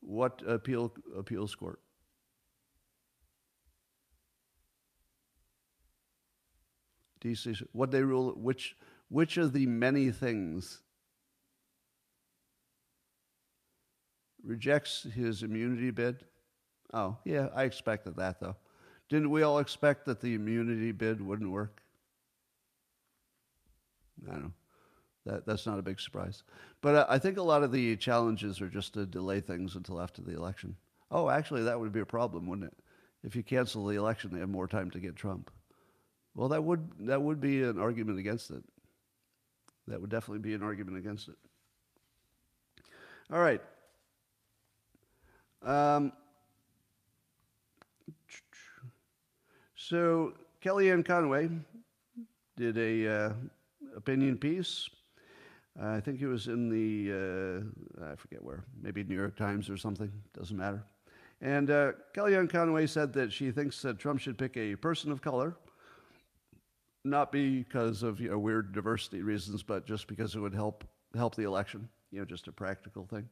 [0.00, 1.80] What appeal appeals court?
[7.20, 7.62] DC.
[7.72, 8.32] What they rule?
[8.32, 8.76] Which
[9.08, 10.82] which of the many things
[14.42, 16.24] rejects his immunity bid?
[16.92, 18.56] Oh, yeah, I expected that though.
[19.08, 21.82] Didn't we all expect that the immunity bid wouldn't work?
[24.26, 24.52] I don't know.
[25.26, 26.42] That, that's not a big surprise.
[26.80, 30.00] But uh, I think a lot of the challenges are just to delay things until
[30.00, 30.76] after the election.
[31.10, 32.76] Oh, actually, that would be a problem, wouldn't it?
[33.24, 35.50] If you cancel the election, they have more time to get Trump.
[36.34, 38.62] Well, that would that would be an argument against it.
[39.88, 41.34] That would definitely be an argument against it.
[43.32, 43.60] All right.
[45.62, 46.12] Um,
[49.74, 51.50] so Kellyanne Conway
[52.56, 53.32] did a uh,
[53.96, 54.88] opinion piece
[55.80, 57.64] uh, I think it was in the,
[58.02, 60.82] uh, I forget where, maybe New York Times or something, doesn't matter.
[61.40, 65.22] And uh, Kellyanne Conway said that she thinks that Trump should pick a person of
[65.22, 65.54] color,
[67.04, 71.36] not because of you know, weird diversity reasons, but just because it would help, help
[71.36, 73.28] the election, you know, just a practical thing.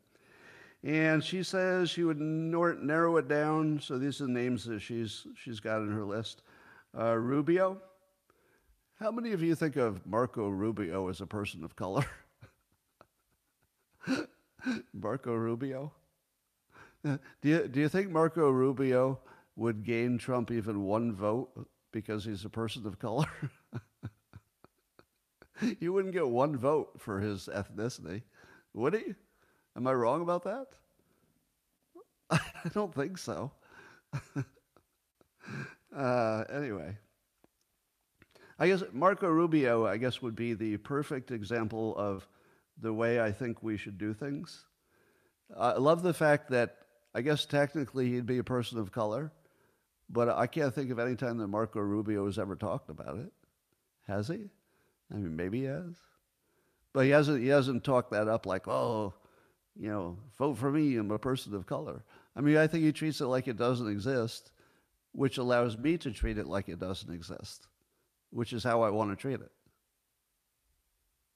[0.85, 3.81] And she says she would narrow it down.
[3.81, 6.43] So these are the names that she's, she's got in her list.
[6.97, 7.79] Uh, Rubio.
[9.01, 12.05] How many of you think of Marco Rubio as a person of color?
[14.93, 15.93] Marco Rubio?
[17.05, 19.21] Do you, do you think Marco Rubio
[19.55, 23.29] would gain Trump even one vote because he's a person of color?
[25.81, 28.23] you wouldn't get one vote for his ethnicity,
[28.75, 29.15] would he?
[29.77, 30.67] Am I wrong about that?
[32.31, 33.53] I don't think so.
[35.97, 36.97] uh, anyway,
[38.59, 42.27] I guess Marco Rubio, I guess, would be the perfect example of
[42.81, 44.65] the way I think we should do things.
[45.57, 46.77] I love the fact that
[47.15, 49.33] I guess technically he'd be a person of color,
[50.11, 53.33] but I can't think of any time that Marco Rubio has ever talked about it.
[54.07, 54.51] Has he?
[55.11, 55.95] I mean, maybe he has,
[56.93, 57.43] but he hasn't.
[57.43, 59.15] He hasn't talked that up like, oh,
[59.77, 60.97] you know, vote for me.
[60.97, 62.05] I'm a person of color.
[62.35, 64.51] I mean, I think he treats it like it doesn't exist,
[65.13, 67.67] which allows me to treat it like it doesn't exist,
[68.31, 69.53] which is how I want to treat it.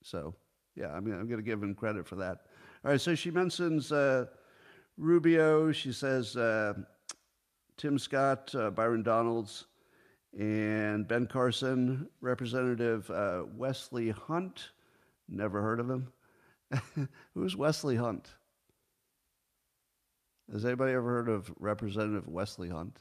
[0.03, 0.35] So.
[0.77, 2.39] Yeah, I mean, I'm going to give him credit for that.
[2.85, 4.27] All right, so she mentions uh,
[4.97, 5.73] Rubio.
[5.73, 6.75] She says uh,
[7.77, 9.67] Tim Scott, uh, Byron Donalds,
[10.39, 14.71] and Ben Carson, Representative uh, Wesley Hunt.
[15.29, 16.13] Never heard of him.
[17.35, 18.31] Who's Wesley Hunt?
[20.53, 22.99] Has anybody ever heard of Representative Wesley Hunt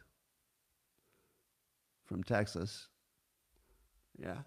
[2.06, 2.88] from Texas?
[4.18, 4.38] Yeah.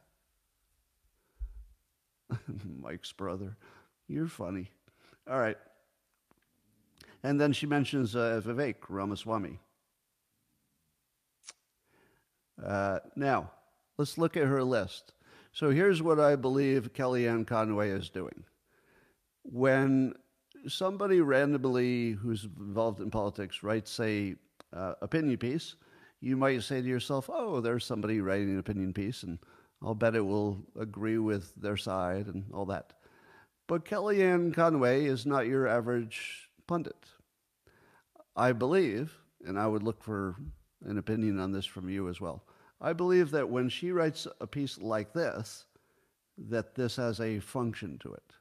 [2.80, 3.56] Mike's brother.
[4.08, 4.70] You're funny.
[5.30, 5.58] All right.
[7.22, 9.58] And then she mentions uh, Vivek Ramaswamy.
[12.64, 13.50] Uh, now,
[13.98, 15.12] let's look at her list.
[15.52, 18.44] So here's what I believe Kellyanne Conway is doing.
[19.42, 20.14] When
[20.66, 24.34] somebody randomly who's involved in politics writes a
[24.72, 25.76] uh, opinion piece,
[26.20, 29.38] you might say to yourself, oh, there's somebody writing an opinion piece, and
[29.84, 32.92] I'll bet it will agree with their side and all that.
[33.66, 37.06] But Kellyanne Conway is not your average pundit.
[38.36, 40.36] I believe, and I would look for
[40.84, 42.44] an opinion on this from you as well.
[42.80, 45.66] I believe that when she writes a piece like this,
[46.36, 48.32] that this has a function to it.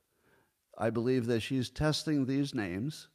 [0.77, 3.09] I believe that she's testing these names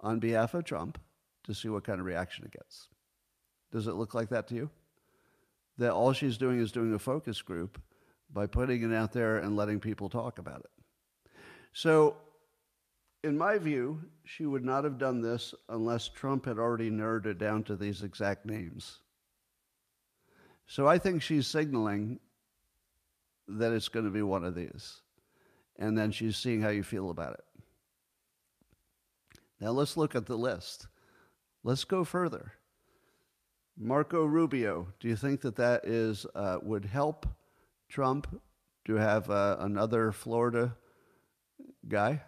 [0.00, 0.98] on behalf of Trump
[1.44, 2.88] to see what kind of reaction it gets.
[3.72, 4.70] Does it look like that to you?
[5.78, 7.80] That all she's doing is doing a focus group
[8.32, 11.32] by putting it out there and letting people talk about it.
[11.72, 12.16] So,
[13.24, 17.38] in my view, she would not have done this unless Trump had already narrowed it
[17.38, 19.00] down to these exact names.
[20.66, 22.20] So I think she's signaling
[23.48, 25.00] that it's going to be one of these.
[25.78, 27.44] And then she's seeing how you feel about it.
[29.60, 30.86] Now let's look at the list.
[31.64, 32.52] Let's go further.
[33.80, 37.26] Marco Rubio, do you think that that is uh, would help
[37.88, 38.40] Trump
[38.86, 40.76] to have uh, another Florida
[41.86, 42.20] guy?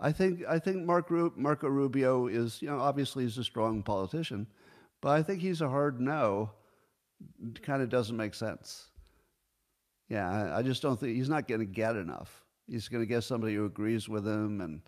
[0.00, 3.82] I think I think Mark Ru- Marco Rubio is you know obviously he's a strong
[3.82, 4.46] politician,
[5.00, 6.50] but I think he's a hard no.
[7.62, 8.88] Kind of doesn't make sense.
[10.08, 12.44] Yeah, I, I just don't think he's not going to get enough.
[12.68, 14.82] He's going to get somebody who agrees with him and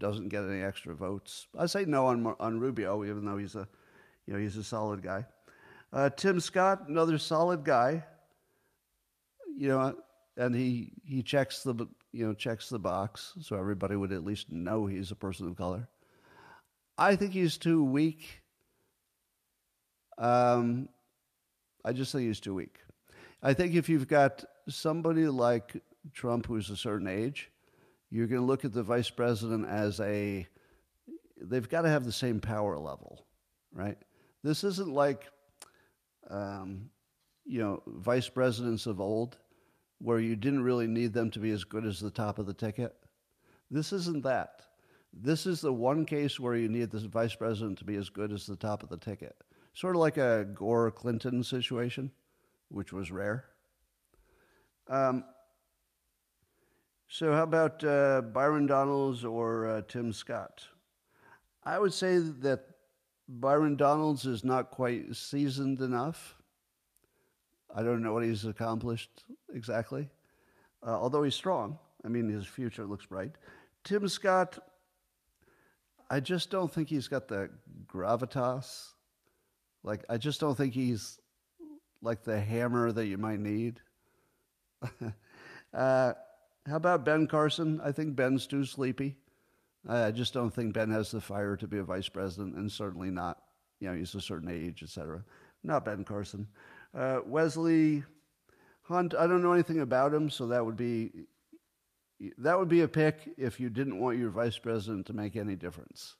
[0.00, 1.46] doesn't get any extra votes.
[1.56, 3.68] I say no on on Rubio, even though he's a
[4.30, 5.26] you know he's a solid guy.
[5.92, 8.04] Uh, Tim Scott, another solid guy.
[9.58, 9.96] You know,
[10.36, 11.74] and he he checks the
[12.12, 15.56] you know checks the box, so everybody would at least know he's a person of
[15.56, 15.88] color.
[16.96, 18.42] I think he's too weak.
[20.16, 20.88] Um,
[21.84, 22.76] I just think he's too weak.
[23.42, 27.50] I think if you've got somebody like Trump who's a certain age,
[28.10, 30.46] you're going to look at the vice president as a.
[31.42, 33.24] They've got to have the same power level,
[33.72, 33.98] right?
[34.42, 35.28] This isn't like,
[36.28, 36.90] um,
[37.44, 39.36] you know, vice presidents of old
[39.98, 42.54] where you didn't really need them to be as good as the top of the
[42.54, 42.94] ticket.
[43.70, 44.62] This isn't that.
[45.12, 48.32] This is the one case where you need the vice president to be as good
[48.32, 49.36] as the top of the ticket.
[49.74, 52.10] Sort of like a Gore Clinton situation,
[52.68, 53.44] which was rare.
[54.88, 55.24] Um,
[57.08, 60.64] so, how about uh, Byron Donalds or uh, Tim Scott?
[61.64, 62.69] I would say that
[63.38, 66.40] Byron Donalds is not quite seasoned enough
[67.74, 69.24] I don't know what he's accomplished
[69.54, 70.08] exactly,
[70.84, 71.78] uh, although he's strong.
[72.04, 73.32] I mean, his future looks bright.
[73.84, 74.58] Tim Scott,
[76.10, 77.50] I just don't think he's got the
[77.86, 78.88] gravitas.
[79.84, 81.18] Like, I just don't think he's
[82.02, 83.80] like the hammer that you might need.
[85.74, 86.12] uh,
[86.66, 87.80] how about Ben Carson?
[87.84, 89.16] I think Ben's too sleepy.
[89.88, 93.10] I just don't think Ben has the fire to be a vice president, and certainly
[93.10, 93.38] not,
[93.80, 95.24] you know, he's a certain age, etc.
[95.64, 96.46] Not Ben Carson.
[96.94, 98.04] Uh, Wesley
[98.82, 101.12] Hunt, I don't know anything about him, so that would be
[102.36, 105.56] that would be a pick if you didn't want your vice president to make any
[105.56, 106.16] difference.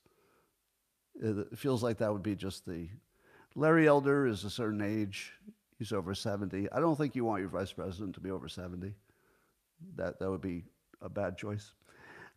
[1.21, 2.89] It feels like that would be just the.
[3.57, 5.33] Larry Elder is a certain age;
[5.79, 6.71] he's over seventy.
[6.71, 8.95] I don't think you want your vice president to be over seventy.
[9.97, 10.65] That that would be
[11.03, 11.73] a bad choice.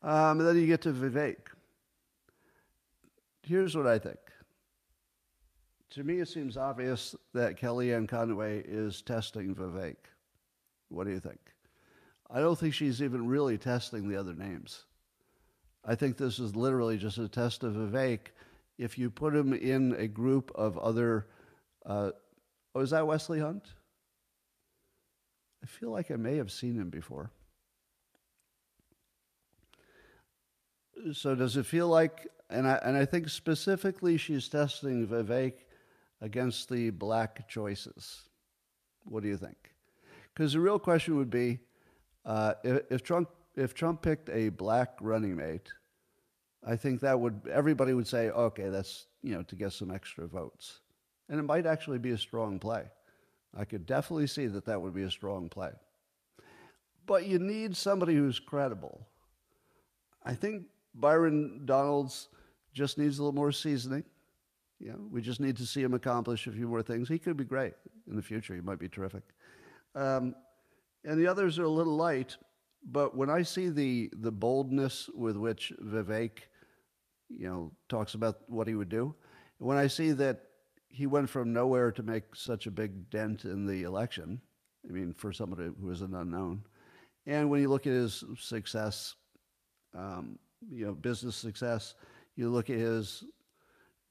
[0.03, 1.37] Um, and then you get to Vivek.
[3.43, 4.19] Here's what I think
[5.93, 9.95] to me, it seems obvious that Kellyanne Conway is testing Vivek.
[10.89, 11.39] What do you think?
[12.31, 14.85] I don't think she's even really testing the other names.
[15.85, 18.31] I think this is literally just a test of Vivek.
[18.79, 21.27] If you put him in a group of other,
[21.85, 22.09] uh,
[22.73, 23.67] oh, is that Wesley Hunt?
[25.61, 27.29] I feel like I may have seen him before.
[31.11, 35.53] So does it feel like, and I, and I think specifically she's testing Vivek
[36.21, 38.29] against the black choices.
[39.03, 39.73] What do you think?
[40.33, 41.59] Because the real question would be
[42.25, 45.73] uh, if, if, Trump, if Trump picked a black running mate,
[46.65, 50.27] I think that would everybody would say, okay, that's you know to get some extra
[50.27, 50.79] votes,
[51.27, 52.85] and it might actually be a strong play.
[53.55, 55.71] I could definitely see that that would be a strong play.
[57.05, 59.05] But you need somebody who's credible.
[60.23, 60.63] I think
[60.95, 62.29] Byron Donalds
[62.73, 64.03] just needs a little more seasoning.
[64.79, 67.07] Know, we just need to see him accomplish a few more things.
[67.07, 67.73] He could be great
[68.09, 68.53] in the future.
[68.53, 69.23] He might be terrific.
[69.95, 70.35] Um,
[71.05, 72.35] and the others are a little light,
[72.83, 76.39] but when I see the the boldness with which Vivek,
[77.29, 79.15] you know, talks about what he would do,
[79.59, 80.41] when I see that
[80.89, 84.41] he went from nowhere to make such a big dent in the election,
[84.87, 86.63] I mean, for somebody who is an unknown,
[87.25, 89.15] and when you look at his success,
[89.95, 90.39] um,
[90.71, 91.95] you know, business success,
[92.35, 93.23] you look at his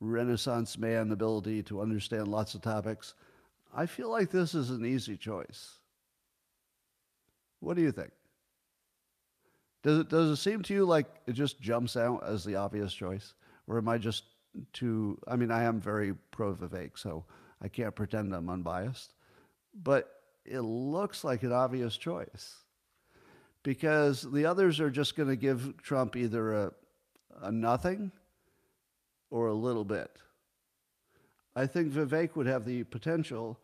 [0.00, 3.14] Renaissance man ability to understand lots of topics,
[3.74, 5.78] I feel like this is an easy choice.
[7.60, 8.10] What do you think?
[9.82, 12.92] Does it, does it seem to you like it just jumps out as the obvious
[12.92, 13.34] choice?
[13.66, 14.24] Or am I just
[14.72, 17.24] too, I mean, I am very pro Vivek, so
[17.60, 19.14] I can't pretend I'm unbiased.
[19.82, 20.10] But
[20.44, 22.56] it looks like an obvious choice
[23.62, 26.72] because the others are just going to give Trump either a,
[27.42, 28.10] a nothing
[29.30, 30.10] or a little bit.
[31.54, 33.58] I think Vivek would have the potential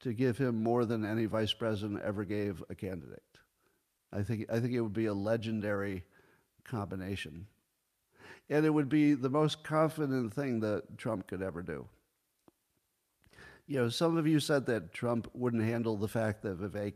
[0.00, 3.22] to give him more than any vice president ever gave a candidate.
[4.12, 6.04] I think, I think it would be a legendary
[6.64, 7.46] combination.
[8.48, 11.86] And it would be the most confident thing that Trump could ever do.
[13.66, 16.92] You know, some of you said that Trump wouldn't handle the fact that Vivek,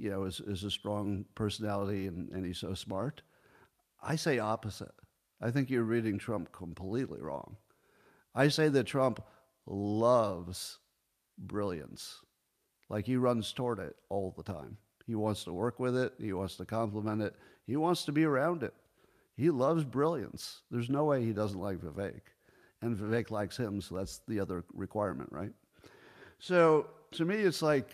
[0.00, 3.22] you know, is, is a strong personality and, and he's so smart.
[4.02, 4.94] I say opposite.
[5.42, 7.56] I think you're reading Trump completely wrong.
[8.34, 9.22] I say that Trump
[9.66, 10.78] loves
[11.38, 12.20] brilliance.
[12.88, 14.78] Like he runs toward it all the time.
[15.06, 17.34] He wants to work with it, he wants to compliment it,
[17.66, 18.74] he wants to be around it.
[19.36, 20.62] He loves brilliance.
[20.70, 22.20] There's no way he doesn't like Vivek.
[22.82, 25.52] And Vivek likes him, so that's the other requirement, right?
[26.38, 27.90] So to me, it's like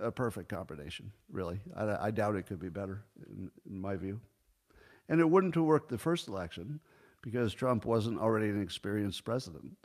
[0.00, 1.60] a perfect combination, really.
[1.76, 4.20] I, I doubt it could be better, in, in my view.
[5.08, 6.80] And it wouldn't have worked the first election
[7.22, 9.76] because Trump wasn't already an experienced president.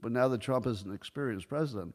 [0.00, 1.94] But now that Trump is an experienced president,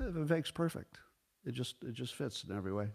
[0.00, 0.98] Vivek's perfect.
[1.44, 2.88] It just it just fits in every way.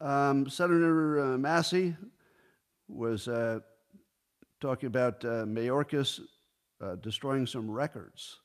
[0.00, 1.96] Um, Senator uh, Massie
[2.88, 3.60] was uh,
[4.60, 6.20] talking about uh, Mayorkas
[6.80, 8.38] uh, destroying some records.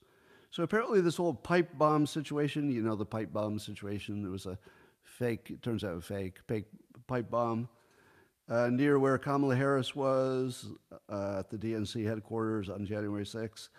[0.53, 4.45] So apparently, this whole pipe bomb situation, you know, the pipe bomb situation, there was
[4.45, 4.59] a
[5.01, 6.65] fake, it turns out a fake, fake
[7.07, 7.67] pipe bomb
[8.47, 10.67] uh, near where Kamala Harris was
[11.09, 13.69] uh, at the DNC headquarters on January 6th.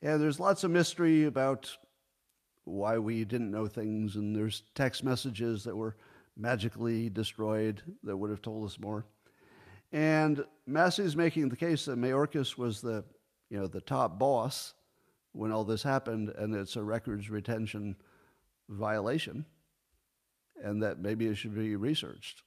[0.00, 1.70] And there's lots of mystery about
[2.64, 5.96] why we didn't know things, and there's text messages that were
[6.34, 9.04] magically destroyed that would have told us more.
[9.92, 13.04] And Massie's making the case that Mayorkas was the,
[13.50, 14.72] you know, the top boss
[15.32, 17.96] when all this happened, and it's a records retention
[18.68, 19.44] violation,
[20.62, 22.42] and that maybe it should be researched.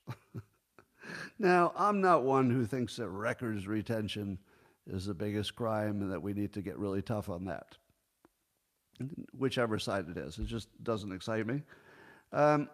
[1.40, 4.40] now, I'm not one who thinks that records retention
[4.88, 7.78] is the biggest crime and that we need to get really tough on that.
[9.38, 11.64] Whichever side it is, it just doesn't excite me.
[12.32, 12.70] Um,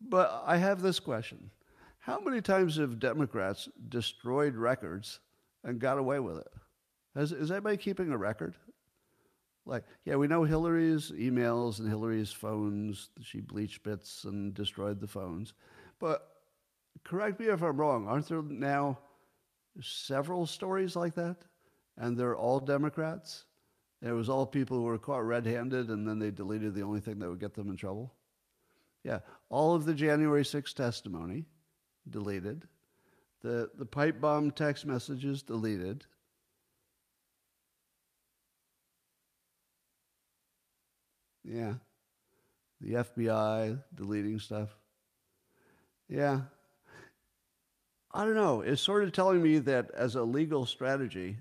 [0.00, 1.50] but I have this question
[1.98, 5.20] How many times have Democrats destroyed records
[5.62, 6.48] and got away with it?
[7.14, 8.54] Has, is anybody keeping a record?
[9.64, 13.10] Like, yeah, we know Hillary's emails and Hillary's phones.
[13.20, 15.54] She bleached bits and destroyed the phones.
[16.00, 16.26] But
[17.04, 18.98] correct me if I'm wrong, aren't there now
[19.80, 21.36] several stories like that?
[21.96, 23.44] And they're all Democrats?
[24.02, 27.00] It was all people who were caught red handed and then they deleted the only
[27.00, 28.12] thing that would get them in trouble?
[29.04, 31.44] Yeah, all of the January 6th testimony
[32.08, 32.66] deleted.
[33.42, 36.04] The, the pipe bomb text messages deleted.
[41.44, 41.74] Yeah.
[42.80, 44.70] The FBI deleting stuff.
[46.08, 46.42] Yeah.
[48.12, 48.60] I don't know.
[48.60, 51.38] It's sort of telling me that as a legal strategy,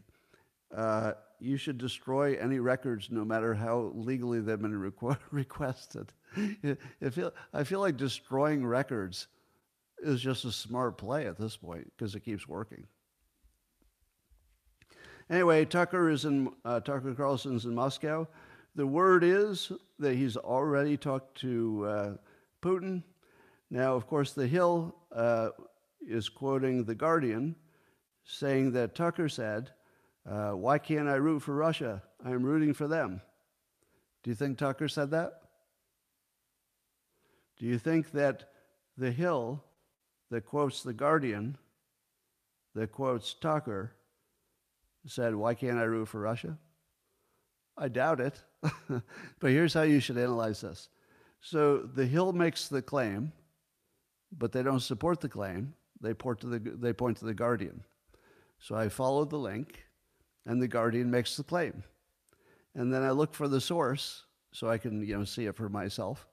[0.75, 6.13] uh, you should destroy any records no matter how legally they've been requ- requested.
[6.37, 9.27] I feel, I feel like destroying records
[10.01, 12.85] is just a smart play at this point because it keeps working.
[15.29, 18.27] Anyway, Tucker is in uh, Tucker Carlson's in Moscow.
[18.75, 19.71] The word is
[20.01, 22.13] that he's already talked to uh,
[22.61, 23.03] Putin.
[23.69, 25.49] Now, of course, The Hill uh,
[26.01, 27.55] is quoting The Guardian,
[28.25, 29.71] saying that Tucker said,
[30.29, 32.03] uh, Why can't I root for Russia?
[32.23, 33.21] I'm rooting for them.
[34.23, 35.41] Do you think Tucker said that?
[37.57, 38.49] Do you think that
[38.97, 39.63] The Hill,
[40.29, 41.57] that quotes The Guardian,
[42.75, 43.93] that quotes Tucker,
[45.05, 46.57] said, Why can't I root for Russia?
[47.81, 48.39] I doubt it.
[49.39, 50.89] but here's how you should analyze this.
[51.41, 53.33] So the Hill makes the claim,
[54.37, 55.73] but they don't support the claim.
[55.99, 57.83] They, point to the, they point to the Guardian.
[58.59, 59.83] So I follow the link,
[60.45, 61.83] and the Guardian makes the claim.
[62.75, 65.67] And then I look for the source so I can you know, see it for
[65.67, 66.27] myself.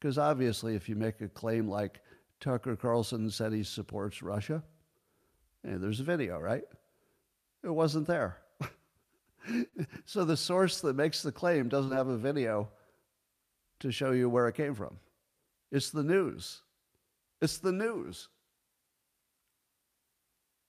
[0.00, 2.00] Because obviously, if you make a claim like
[2.40, 4.62] Tucker Carlson said he supports Russia,
[5.62, 6.64] and there's a video, right?
[7.62, 8.38] It wasn't there.
[10.04, 12.68] So the source that makes the claim doesn't have a video
[13.80, 14.96] to show you where it came from.
[15.70, 16.62] It's the news.
[17.40, 18.28] It's the news.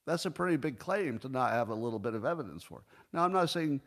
[0.05, 2.83] That's a pretty big claim to not have a little bit of evidence for.
[3.11, 3.81] Now, I'm not saying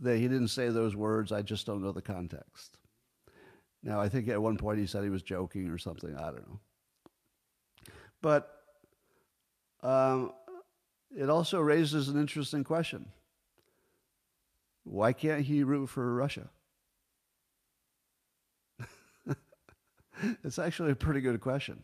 [0.00, 2.78] that he didn't say those words, I just don't know the context.
[3.84, 6.48] Now, I think at one point he said he was joking or something, I don't
[6.48, 6.60] know.
[8.20, 8.50] But
[9.82, 10.32] um,
[11.16, 13.06] it also raises an interesting question.
[14.84, 16.50] Why can't he root for Russia?
[20.44, 21.82] it's actually a pretty good question.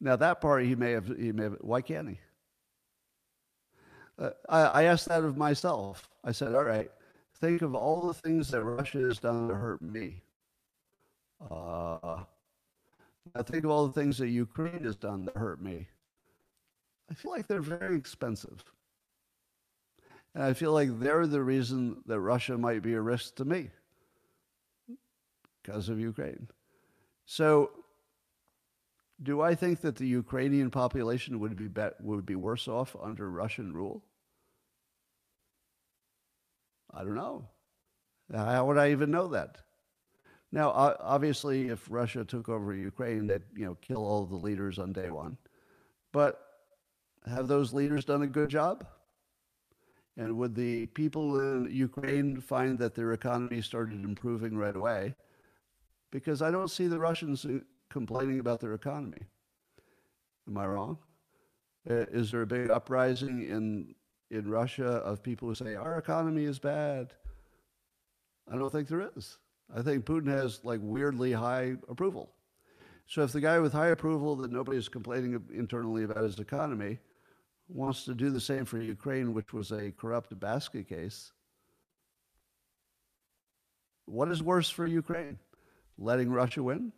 [0.00, 2.18] Now that part he may have he may have why can't he?
[4.18, 6.08] Uh, I, I asked that of myself.
[6.22, 6.90] I said, all right,
[7.36, 10.22] think of all the things that Russia has done to hurt me.
[11.50, 12.24] Uh,
[13.34, 15.88] I think of all the things that Ukraine has done that hurt me.
[17.10, 18.62] I feel like they're very expensive.
[20.34, 23.70] And I feel like they're the reason that Russia might be a risk to me
[25.62, 26.48] because of Ukraine.
[27.26, 27.70] So,
[29.22, 33.30] do I think that the Ukrainian population would be, be would be worse off under
[33.30, 34.02] Russian rule?
[36.92, 37.48] I don't know.
[38.32, 39.58] How would I even know that?
[40.52, 44.92] Now, obviously, if Russia took over Ukraine, they'd you know kill all the leaders on
[44.92, 45.36] day one.
[46.12, 46.40] But
[47.26, 48.86] have those leaders done a good job?
[50.20, 55.14] And would the people in Ukraine find that their economy started improving right away?
[56.10, 59.22] Because I don't see the Russians uh, complaining about their economy.
[60.46, 60.98] Am I wrong?
[61.88, 63.94] Uh, is there a big uprising in
[64.30, 67.14] in Russia of people who say our economy is bad?
[68.52, 69.38] I don't think there is.
[69.74, 72.34] I think Putin has like weirdly high approval.
[73.06, 76.98] So if the guy with high approval that nobody is complaining internally about his economy
[77.72, 81.32] wants to do the same for Ukraine, which was a corrupt basket case,
[84.06, 85.38] what is worse for Ukraine?
[85.98, 86.92] Letting Russia win?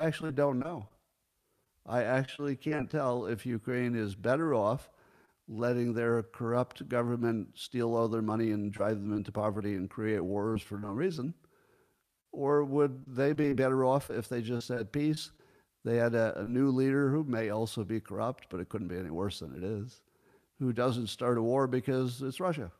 [0.00, 0.88] I actually don't know.
[1.86, 4.90] I actually can't tell if Ukraine is better off
[5.48, 10.24] letting their corrupt government steal all their money and drive them into poverty and create
[10.24, 11.34] wars for no reason?
[12.32, 15.30] Or would they be better off if they just had peace?
[15.86, 18.98] They had a, a new leader who may also be corrupt, but it couldn't be
[18.98, 20.00] any worse than it is,
[20.58, 22.72] who doesn't start a war because it's Russia.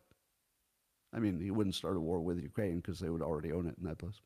[1.15, 3.77] I mean, he wouldn't start a war with Ukraine because they would already own it
[3.81, 4.21] in that place.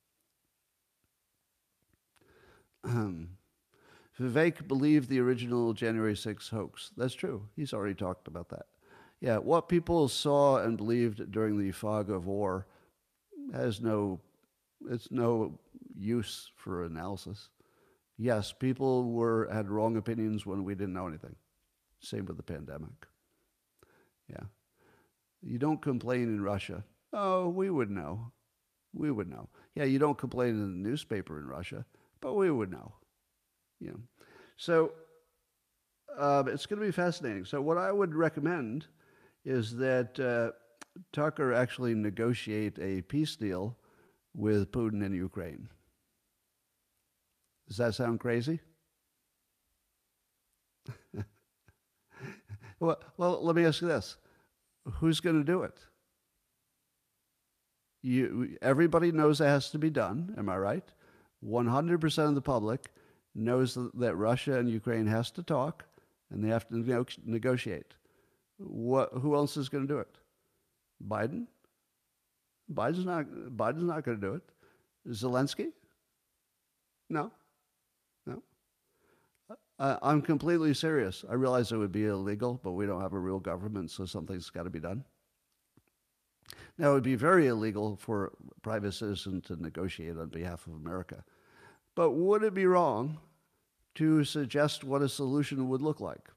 [2.82, 3.36] Um,
[4.18, 6.90] Vivek believed the original January 6 hoax.
[6.96, 7.46] That's true.
[7.56, 8.64] He's already talked about that.
[9.20, 12.66] Yeah, what people saw and believed during the fog of war
[13.52, 14.20] has no,
[14.88, 15.58] it's no
[15.94, 17.50] use for analysis.
[18.22, 21.36] Yes, people were had wrong opinions when we didn't know anything.
[22.00, 23.06] Same with the pandemic.
[24.28, 24.44] Yeah.
[25.40, 26.84] You don't complain in Russia.
[27.14, 28.32] Oh, we would know.
[28.92, 29.48] We would know.
[29.74, 31.86] Yeah, you don't complain in the newspaper in Russia,
[32.20, 32.92] but we would know.
[33.80, 34.00] You know.
[34.58, 34.92] So
[36.14, 37.46] uh, it's going to be fascinating.
[37.46, 38.86] So what I would recommend
[39.46, 40.52] is that uh,
[41.14, 43.78] Tucker actually negotiate a peace deal
[44.34, 45.70] with Putin in Ukraine.
[47.70, 48.58] Does that sound crazy?
[52.80, 54.16] well, well, let me ask you this:
[54.94, 55.78] Who's going to do it?
[58.02, 60.34] You, everybody knows it has to be done.
[60.36, 60.92] Am I right?
[61.38, 62.90] One hundred percent of the public
[63.36, 65.84] knows that Russia and Ukraine has to talk
[66.32, 67.94] and they have to negotiate.
[68.58, 70.18] What, who else is going to do it?
[71.06, 71.46] Biden?
[72.72, 74.42] Biden's not, Biden's not going to do it.
[75.08, 75.72] Zelensky?
[77.08, 77.30] No.
[79.80, 81.24] Uh, I'm completely serious.
[81.28, 84.50] I realize it would be illegal, but we don't have a real government, so something's
[84.50, 85.04] got to be done.
[86.76, 90.74] Now, it would be very illegal for a private citizen to negotiate on behalf of
[90.74, 91.24] America.
[91.94, 93.20] But would it be wrong
[93.94, 96.28] to suggest what a solution would look like?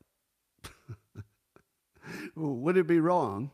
[2.38, 3.52] would it be wrong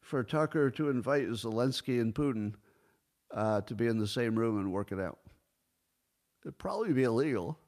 [0.00, 2.54] for Tucker to invite Zelensky and Putin
[3.30, 5.18] uh, to be in the same room and work it out?
[6.44, 7.59] It'd probably be illegal.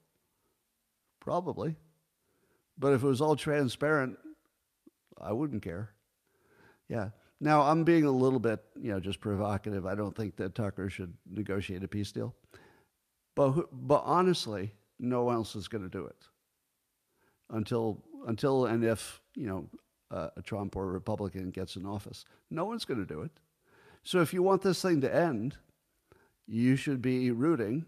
[1.23, 1.77] Probably.
[2.77, 4.19] But if it was all transparent,
[5.21, 5.91] I wouldn't care.
[6.89, 7.11] Yeah.
[7.41, 9.87] Now, I'm being a little bit, you know, just provocative.
[9.87, 12.35] I don't think that Tucker should negotiate a peace deal.
[13.37, 16.27] But, but honestly, no one else is going to do it
[17.51, 19.69] until, until and if, you know,
[20.11, 22.25] uh, a Trump or a Republican gets in office.
[22.51, 23.31] No one's going to do it.
[24.03, 25.57] So if you want this thing to end,
[26.49, 27.87] you should be rooting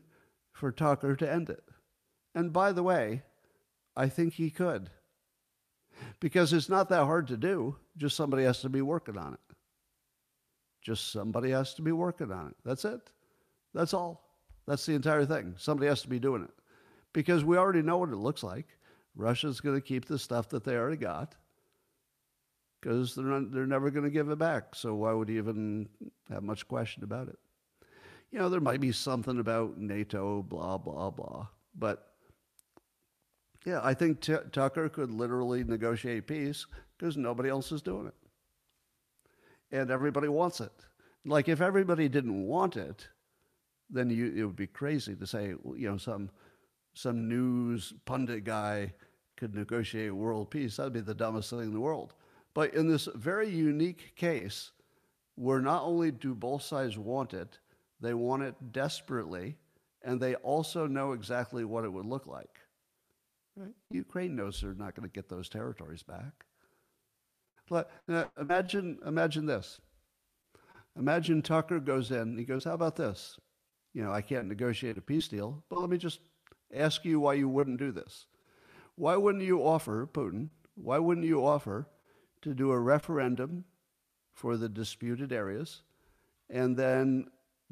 [0.52, 1.64] for Tucker to end it.
[2.34, 3.22] And by the way,
[3.96, 4.90] I think he could.
[6.20, 9.56] Because it's not that hard to do, just somebody has to be working on it.
[10.82, 12.56] Just somebody has to be working on it.
[12.64, 13.00] That's it.
[13.72, 14.22] That's all.
[14.66, 15.54] That's the entire thing.
[15.56, 16.50] Somebody has to be doing it.
[17.12, 18.66] Because we already know what it looks like.
[19.14, 21.36] Russia's going to keep the stuff that they already got
[22.80, 24.74] because they're, they're never going to give it back.
[24.74, 25.88] So why would you even
[26.28, 27.38] have much question about it?
[28.30, 31.46] You know, there might be something about NATO, blah, blah, blah.
[31.78, 32.13] But
[33.64, 36.66] yeah, I think T- Tucker could literally negotiate peace
[36.98, 38.14] because nobody else is doing it.
[39.72, 40.72] And everybody wants it.
[41.24, 43.08] Like if everybody didn't want it,
[43.90, 46.30] then you, it would be crazy to say, you know, some,
[46.94, 48.92] some news pundit guy
[49.36, 50.76] could negotiate world peace.
[50.76, 52.14] That'd be the dumbest thing in the world.
[52.52, 54.70] But in this very unique case,
[55.36, 57.58] where not only do both sides want it,
[58.00, 59.56] they want it desperately,
[60.02, 62.60] and they also know exactly what it would look like.
[63.56, 63.74] Right?
[63.90, 66.44] Ukraine knows they're not going to get those territories back.
[67.68, 69.80] But uh, imagine, imagine this.
[70.98, 72.36] Imagine Tucker goes in.
[72.36, 73.38] He goes, "How about this?
[73.94, 76.20] You know, I can't negotiate a peace deal, but let me just
[76.74, 78.26] ask you why you wouldn't do this.
[78.96, 80.50] Why wouldn't you offer Putin?
[80.74, 81.88] Why wouldn't you offer
[82.42, 83.64] to do a referendum
[84.34, 85.82] for the disputed areas
[86.50, 87.26] and then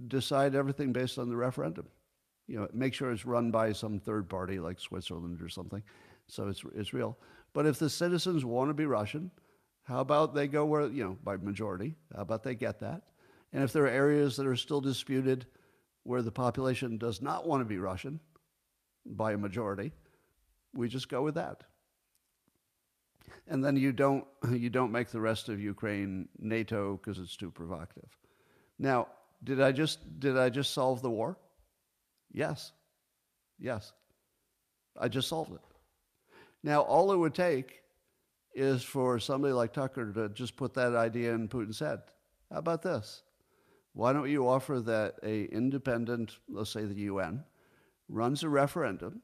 [0.08, 1.86] decide everything based on the referendum.
[2.52, 5.82] You know, make sure it's run by some third party like Switzerland or something,
[6.26, 7.16] so it's, it's real.
[7.54, 9.30] But if the citizens want to be Russian,
[9.84, 11.94] how about they go where, you know, by majority?
[12.14, 13.02] How about they get that?
[13.52, 15.46] And if there are areas that are still disputed
[16.02, 18.20] where the population does not want to be Russian
[19.06, 19.92] by a majority,
[20.74, 21.64] we just go with that
[23.48, 27.50] and then you don't you don't make the rest of Ukraine NATO because it's too
[27.50, 28.08] provocative.
[28.78, 29.08] Now,
[29.44, 31.36] did I just did I just solve the war?
[32.32, 32.72] Yes.
[33.58, 33.92] Yes.
[34.98, 35.60] I just solved it.
[36.62, 37.82] Now, all it would take
[38.54, 42.00] is for somebody like Tucker to just put that idea in Putin's head.
[42.50, 43.22] How about this?
[43.94, 47.44] Why don't you offer that a independent, let's say the UN,
[48.08, 49.22] runs a referendum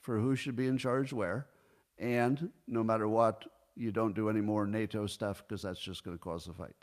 [0.00, 1.46] for who should be in charge where,
[1.98, 3.44] and no matter what,
[3.76, 6.76] you don't do any more NATO stuff because that's just going to cause a fight.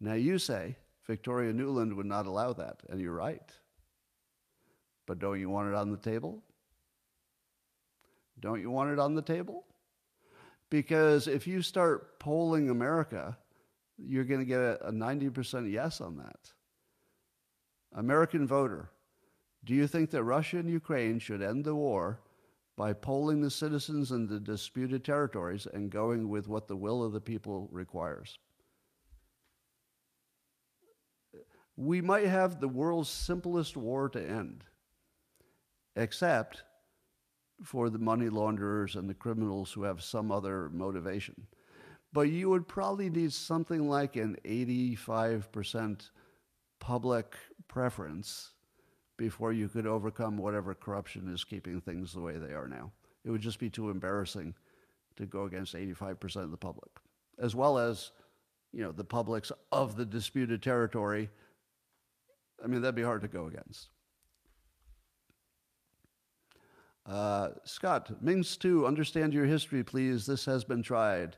[0.00, 0.76] Now you say
[1.06, 3.52] Victoria Nuland would not allow that, and you're right.
[5.06, 6.42] But don't you want it on the table?
[8.40, 9.64] Don't you want it on the table?
[10.68, 13.38] Because if you start polling America,
[13.98, 16.52] you're going to get a, 90% yes on that.
[17.94, 18.90] American voter,
[19.64, 22.20] do you think that Russia and Ukraine should end the war
[22.76, 27.12] by polling the citizens in the disputed territories and going with what the will of
[27.12, 28.38] the people requires.
[31.76, 34.64] We might have the world's simplest war to end,
[35.96, 36.62] except
[37.62, 41.46] for the money launderers and the criminals who have some other motivation.
[42.12, 46.10] But you would probably need something like an 85%
[46.78, 47.34] public
[47.68, 48.52] preference
[49.16, 52.92] before you could overcome whatever corruption is keeping things the way they are now.
[53.24, 54.54] It would just be too embarrassing
[55.16, 56.90] to go against 85% of the public,
[57.38, 58.12] as well as,
[58.72, 61.30] you know, the publics of the disputed territory.
[62.62, 63.88] I mean, that'd be hard to go against.
[67.08, 70.26] Uh, Scott, Mings 2, understand your history, please.
[70.26, 71.36] This has been tried.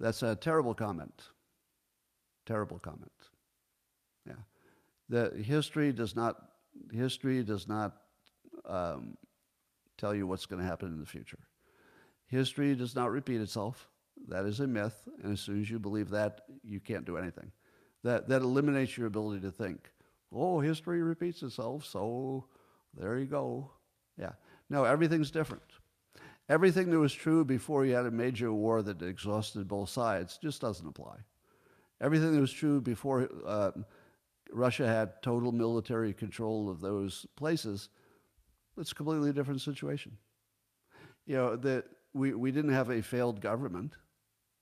[0.00, 1.28] That's a terrible comment.
[2.46, 3.10] Terrible comment.
[4.26, 4.34] Yeah.
[5.08, 6.36] The history does not
[6.90, 7.96] history does not
[8.64, 9.16] um,
[9.98, 11.38] tell you what's going to happen in the future.
[12.26, 13.88] History does not repeat itself.
[14.28, 15.08] That is a myth.
[15.22, 17.52] And as soon as you believe that, you can't do anything.
[18.04, 19.90] That, that eliminates your ability to think,
[20.32, 22.46] oh, history repeats itself, so
[22.98, 23.70] there you go.
[24.18, 24.32] Yeah.
[24.72, 25.62] No, everything's different.
[26.48, 30.62] Everything that was true before you had a major war that exhausted both sides just
[30.62, 31.16] doesn't apply.
[32.00, 33.72] Everything that was true before uh,
[34.50, 37.90] Russia had total military control of those places,
[38.78, 40.16] it's a completely different situation.
[41.26, 43.92] You know, that we, we didn't have a failed government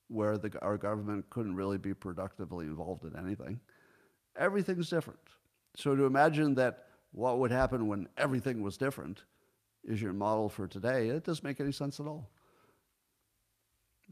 [0.09, 3.61] where the, our government couldn't really be productively involved in anything.
[4.37, 5.21] Everything's different.
[5.77, 9.23] So to imagine that what would happen when everything was different
[9.85, 12.31] is your model for today, it doesn't make any sense at all.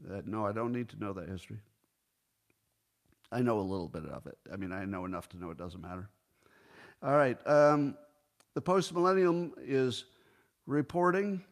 [0.07, 1.59] That, no, I don't need to know that history.
[3.31, 4.37] I know a little bit of it.
[4.51, 6.09] I mean, I know enough to know it doesn't matter.
[7.03, 7.37] All right.
[7.47, 7.95] Um,
[8.55, 10.05] the Post Millennial is
[10.65, 11.43] reporting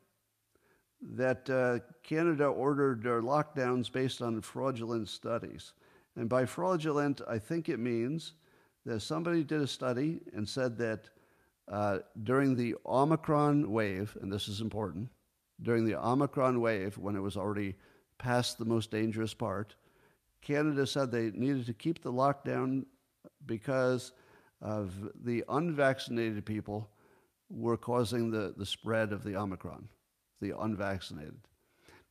[1.02, 5.74] that uh, Canada ordered their lockdowns based on fraudulent studies.
[6.16, 8.34] And by fraudulent, I think it means
[8.86, 11.10] that somebody did a study and said that
[11.70, 15.10] uh, during the Omicron wave, and this is important,
[15.62, 17.76] during the Omicron wave, when it was already
[18.18, 19.76] past the most dangerous part,
[20.42, 22.86] Canada said they needed to keep the lockdown
[23.46, 24.12] because
[24.62, 24.94] of
[25.24, 26.90] the unvaccinated people
[27.50, 29.88] were causing the, the spread of the Omicron,
[30.42, 31.40] the unvaccinated.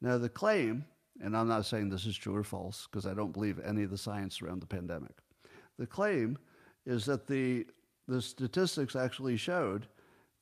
[0.00, 0.84] Now, the claim,
[1.20, 3.90] and I'm not saying this is true or false because I don't believe any of
[3.90, 5.16] the science around the pandemic.
[5.78, 6.38] The claim
[6.84, 7.66] is that the,
[8.06, 9.86] the statistics actually showed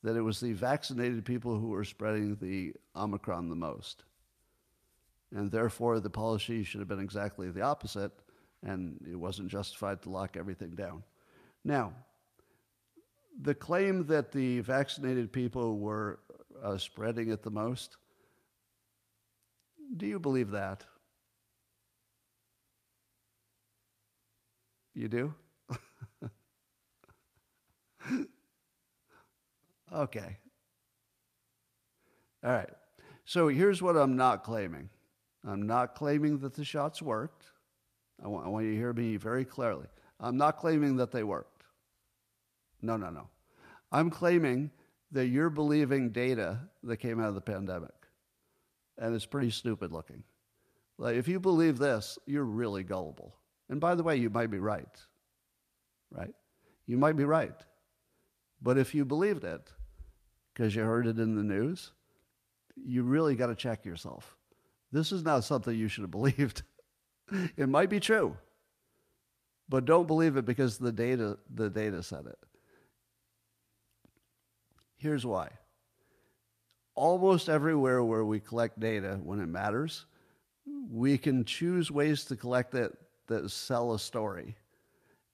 [0.03, 4.05] that it was the vaccinated people who were spreading the Omicron the most.
[5.35, 8.13] And therefore, the policy should have been exactly the opposite,
[8.63, 11.03] and it wasn't justified to lock everything down.
[11.65, 11.93] Now,
[13.41, 16.21] the claim that the vaccinated people were
[16.63, 17.97] uh, spreading it the most,
[19.97, 20.85] do you believe that?
[24.95, 25.35] You do?
[29.95, 30.39] okay.
[32.45, 32.71] All right.
[33.25, 34.91] So here's what I'm not claiming
[35.47, 37.47] I'm not claiming that the shots worked.
[38.23, 39.87] I want, I want you to hear me very clearly.
[40.21, 41.65] I'm not claiming that they worked.
[42.81, 43.29] No, no, no.
[43.93, 44.71] I'm claiming
[45.13, 47.91] that you're believing data that came out of the pandemic.
[48.99, 50.23] And it's pretty stupid looking.
[50.99, 53.35] Like, if you believe this, you're really gullible.
[53.69, 54.87] And by the way, you might be right.
[56.11, 56.35] Right?
[56.87, 57.55] You might be right.
[58.63, 59.73] But if you believed it,
[60.55, 61.91] because you heard it in the news,
[62.77, 64.37] you really got to check yourself.
[64.93, 66.63] This is not something you should have believed.
[67.57, 68.37] it might be true,
[69.69, 72.39] but don't believe it because the data the data said it.
[74.97, 75.51] Here's why.
[76.95, 80.07] Almost everywhere where we collect data when it matters,
[80.89, 82.97] we can choose ways to collect it
[83.27, 84.55] that sell a story,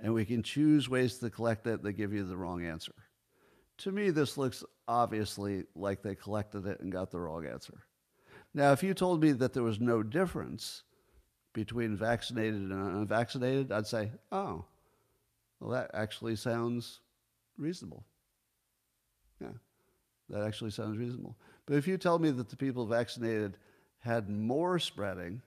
[0.01, 2.95] and we can choose ways to collect it that give you the wrong answer.
[3.81, 7.83] To me, this looks obviously like they collected it and got the wrong answer.
[8.53, 10.83] Now, if you told me that there was no difference
[11.55, 14.66] between vaccinated and unvaccinated, I'd say, oh,
[15.61, 17.01] well, that actually sounds
[17.57, 18.05] reasonable.
[19.41, 19.53] Yeah,
[20.28, 21.39] that actually sounds reasonable.
[21.64, 23.57] But if you tell me that the people vaccinated
[24.01, 25.41] had more spreading,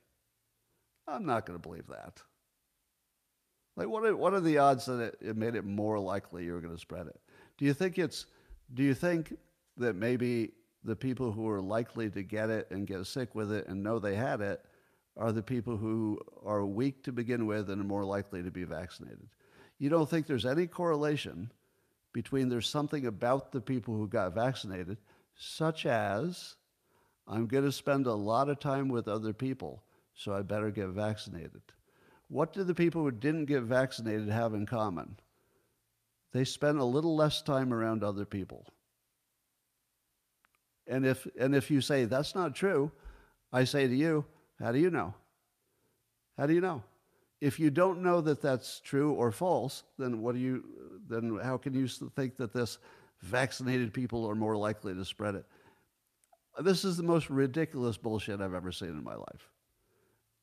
[1.07, 2.21] I'm not going to believe that.
[3.75, 6.53] Like, what are, what are the odds that it, it made it more likely you
[6.53, 7.19] were going to spread it?
[7.57, 8.25] Do you think it's,
[8.73, 9.37] do you think
[9.77, 10.51] that maybe
[10.83, 13.99] the people who are likely to get it and get sick with it and know
[13.99, 14.63] they had it
[15.15, 18.63] are the people who are weak to begin with and are more likely to be
[18.63, 19.27] vaccinated.
[19.77, 21.51] You don't think there's any correlation
[22.13, 24.97] between there's something about the people who got vaccinated,
[25.35, 26.55] such as
[27.27, 29.83] I'm going to spend a lot of time with other people,
[30.13, 31.61] so I better get vaccinated.
[32.27, 35.17] What do the people who didn't get vaccinated have in common?
[36.33, 38.65] They spent a little less time around other people.
[40.87, 42.91] And if, and if you say that's not true,
[43.51, 44.25] I say to you,
[44.59, 45.13] how do you know?
[46.37, 46.83] How do you know?
[47.39, 50.63] If you don't know that that's true or false, then what do you?
[51.07, 52.79] Then how can you think that this
[53.21, 55.45] vaccinated people are more likely to spread it?
[56.59, 59.49] This is the most ridiculous bullshit I've ever seen in my life.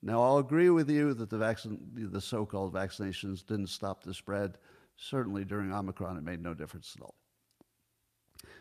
[0.03, 4.59] Now, I'll agree with you that the, vaccine, the so-called vaccinations didn't stop the spread.
[5.03, 7.15] Certainly during Omicron, it made no difference at all.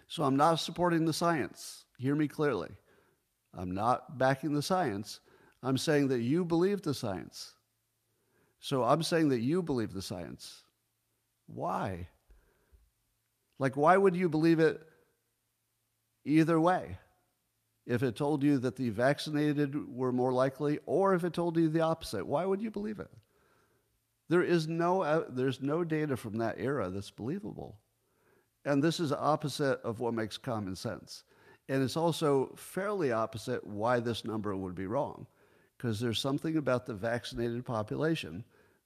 [0.08, 1.84] So I'm not supporting the science.
[1.98, 2.70] Hear me clearly.
[3.54, 5.20] I'm not backing the science.
[5.62, 7.54] I'm saying that you believe the science.
[8.62, 10.64] So I'm saying that you believe the science.
[11.48, 12.08] Why?
[13.58, 14.82] Like, why would you believe it
[16.24, 16.98] either way?
[17.86, 21.68] If it told you that the vaccinated were more likely, or if it told you
[21.68, 23.10] the opposite, why would you believe it?
[24.30, 27.80] There is no, uh, there's no data from that era that's believable.
[28.64, 31.24] And this is opposite of what makes common sense.
[31.68, 35.28] And it's also fairly opposite why this number would be wrong,
[35.78, 38.44] because there's something about the vaccinated population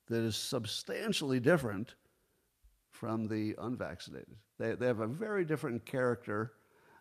[0.07, 1.95] that is substantially different
[2.91, 4.35] from the unvaccinated.
[4.59, 6.53] They, they have a very different character.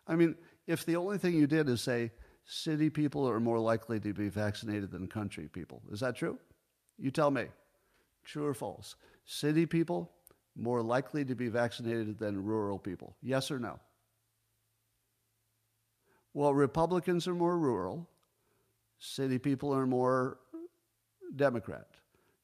[0.07, 0.35] I mean,
[0.67, 2.11] if the only thing you did is say
[2.45, 6.39] city people are more likely to be vaccinated than country people, is that true?
[6.97, 7.45] You tell me.
[8.23, 8.95] True or false?
[9.25, 10.11] City people
[10.55, 13.15] more likely to be vaccinated than rural people?
[13.21, 13.79] Yes or no?
[16.33, 18.07] Well, Republicans are more rural,
[18.99, 20.39] city people are more
[21.35, 21.87] Democrat.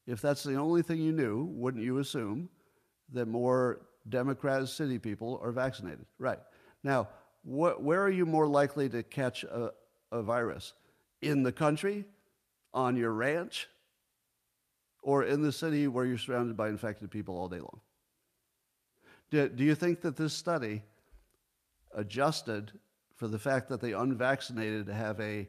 [0.05, 2.49] If that's the only thing you knew, wouldn't you assume
[3.13, 6.05] that more Democrat city people are vaccinated?
[6.17, 6.39] Right.
[6.83, 7.09] Now,
[7.43, 9.71] wh- where are you more likely to catch a,
[10.11, 10.73] a virus?
[11.21, 12.05] In the country?
[12.73, 13.67] On your ranch?
[15.01, 17.79] Or in the city where you're surrounded by infected people all day long?
[19.31, 20.83] Do, do you think that this study
[21.93, 22.71] adjusted
[23.15, 25.47] for the fact that the unvaccinated have a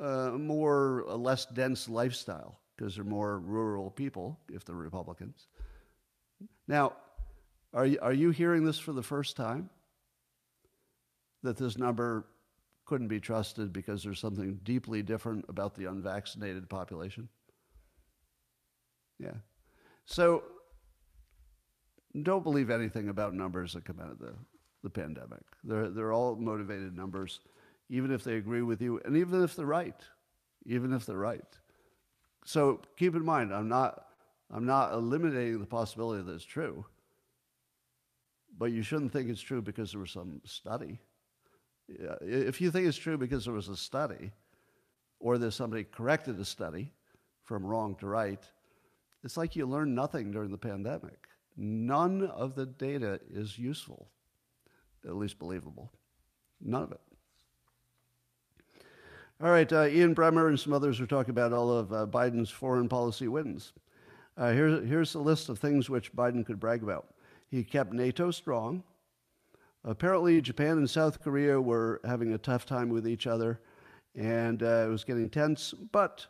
[0.00, 5.46] uh, more a less dense lifestyle because they're more rural people if they're Republicans.
[6.68, 6.94] Now,
[7.72, 9.70] are you, are you hearing this for the first time?
[11.42, 12.26] That this number
[12.84, 17.28] couldn't be trusted because there's something deeply different about the unvaccinated population.
[19.18, 19.34] Yeah.
[20.04, 20.42] So
[22.22, 24.34] don't believe anything about numbers that come out of the,
[24.82, 25.42] the pandemic.
[25.64, 27.40] They're, they're all motivated numbers,
[27.88, 30.00] even if they agree with you, and even if they're right.
[30.64, 31.44] Even if they're right.
[32.44, 34.06] So keep in mind, I'm not,
[34.50, 36.84] I'm not eliminating the possibility that it's true,
[38.58, 40.98] but you shouldn't think it's true because there was some study.
[41.88, 44.32] If you think it's true because there was a study,
[45.20, 46.92] or there's somebody corrected a study
[47.44, 48.44] from wrong to right,
[49.26, 51.26] it's like you learned nothing during the pandemic.
[51.56, 54.06] None of the data is useful,
[55.04, 55.90] at least believable.
[56.60, 57.00] None of it.
[59.42, 62.50] All right, uh, Ian Bremmer and some others are talking about all of uh, Biden's
[62.50, 63.72] foreign policy wins.
[64.38, 67.08] Uh, here's, here's a list of things which Biden could brag about.
[67.48, 68.84] He kept NATO strong.
[69.84, 73.60] Apparently, Japan and South Korea were having a tough time with each other,
[74.14, 75.74] and uh, it was getting tense.
[75.90, 76.28] But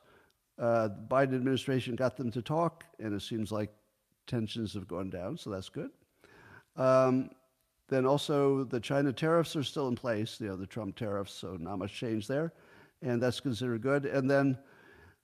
[0.58, 3.70] uh, the Biden administration got them to talk, and it seems like
[4.26, 5.90] tensions have gone down, so that's good.
[6.76, 7.30] Um,
[7.88, 11.56] then also, the China tariffs are still in place, you know, the Trump tariffs, so
[11.60, 12.52] not much change there,
[13.02, 14.06] and that's considered good.
[14.06, 14.58] And then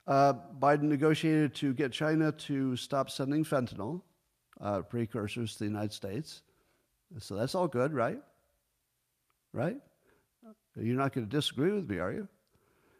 [0.07, 4.01] uh, Biden negotiated to get China to stop sending fentanyl
[4.61, 6.41] uh, precursors to the United States.
[7.19, 8.19] So that's all good, right?
[9.51, 9.77] Right?
[10.75, 12.27] You're not going to disagree with me, are you?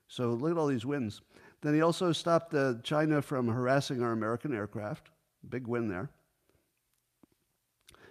[0.07, 1.21] So look at all these wins.
[1.63, 5.09] Then he also stopped uh, China from harassing our American aircraft.
[5.47, 6.09] Big win there.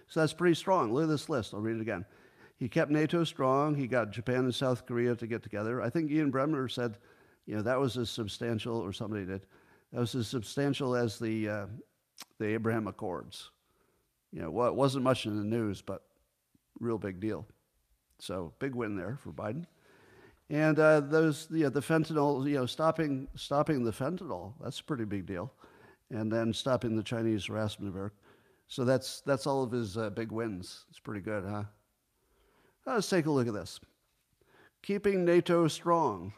[0.07, 0.91] So that's pretty strong.
[0.91, 1.53] Look at this list.
[1.53, 2.03] I'll read it again.
[2.57, 3.75] He kept NATO strong.
[3.75, 5.81] He got Japan and South Korea to get together.
[5.81, 6.97] I think Ian Bremmer said,
[7.45, 9.45] you know, that was as substantial, or somebody did,
[9.91, 11.65] that was as substantial as the, uh,
[12.39, 13.51] the Abraham Accords.
[14.31, 16.01] You know, well, it wasn't much in the news, but
[16.79, 17.45] real big deal.
[18.17, 19.65] So big win there for Biden.
[20.53, 25.03] And uh, those, yeah, the fentanyl, you know, stopping, stopping the fentanyl, that's a pretty
[25.03, 25.51] big deal.
[26.11, 28.13] And then stopping the Chinese Eric.
[28.67, 30.85] So that's, that's all of his uh, big wins.
[30.91, 31.63] It's pretty good, huh?
[32.85, 33.79] Let's take a look at this.
[34.83, 36.33] Keeping NATO strong.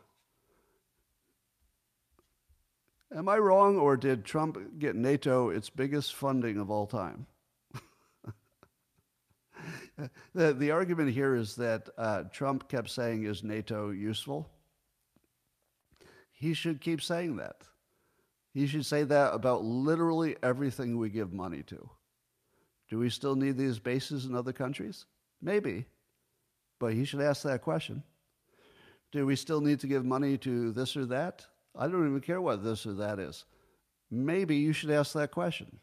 [3.13, 7.27] Am I wrong, or did Trump get NATO its biggest funding of all time?
[10.33, 14.49] the, the argument here is that uh, Trump kept saying, Is NATO useful?
[16.31, 17.61] He should keep saying that.
[18.53, 21.89] He should say that about literally everything we give money to.
[22.89, 25.05] Do we still need these bases in other countries?
[25.41, 25.85] Maybe.
[26.79, 28.03] But he should ask that question.
[29.11, 31.45] Do we still need to give money to this or that?
[31.75, 33.45] I don't even care what this or that is.
[34.11, 35.79] Maybe you should ask that question.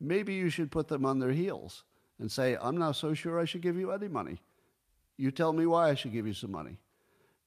[0.00, 1.84] Maybe you should put them on their heels
[2.22, 4.40] and say, I'm not so sure I should give you any money.
[5.16, 6.78] You tell me why I should give you some money.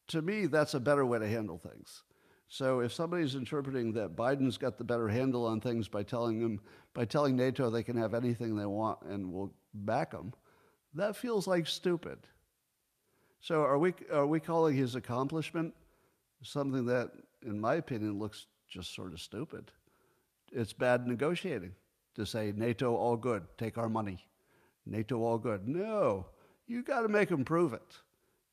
[0.09, 2.03] To me, that's a better way to handle things.
[2.49, 6.59] So if somebody's interpreting that Biden's got the better handle on things by telling them,
[6.93, 10.33] by telling NATO they can have anything they want and we'll back them,
[10.93, 12.19] that feels like stupid.
[13.39, 15.73] So are we, are we calling his accomplishment
[16.43, 17.11] something that,
[17.43, 19.71] in my opinion, looks just sort of stupid?
[20.51, 21.75] It's bad negotiating
[22.15, 24.25] to say NATO all good, take our money.
[24.85, 25.67] NATO all good.
[25.67, 26.27] No,
[26.67, 27.97] you got to make them prove it.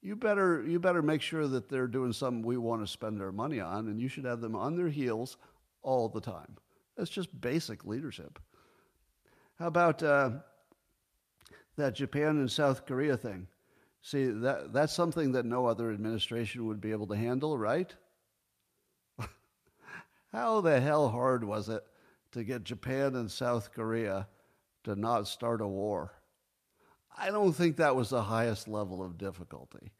[0.00, 3.32] You better, you better make sure that they're doing something we want to spend our
[3.32, 5.36] money on, and you should have them on their heels
[5.82, 6.56] all the time.
[6.96, 8.38] That's just basic leadership.
[9.58, 10.30] How about uh,
[11.76, 13.46] that Japan and South Korea thing?
[14.02, 17.94] See, that, that's something that no other administration would be able to handle, right?
[20.32, 21.84] How the hell hard was it
[22.32, 24.26] to get Japan and South Korea
[24.82, 26.12] to not start a war?
[27.16, 29.92] I don't think that was the highest level of difficulty.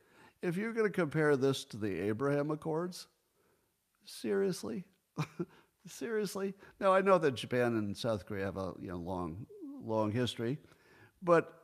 [0.43, 3.07] If you're going to compare this to the Abraham Accords,
[4.05, 4.85] seriously?
[5.87, 6.55] seriously?
[6.81, 9.47] Now, I know that Japan and South Korea have a you know, long,
[9.85, 10.59] long history,
[11.23, 11.63] but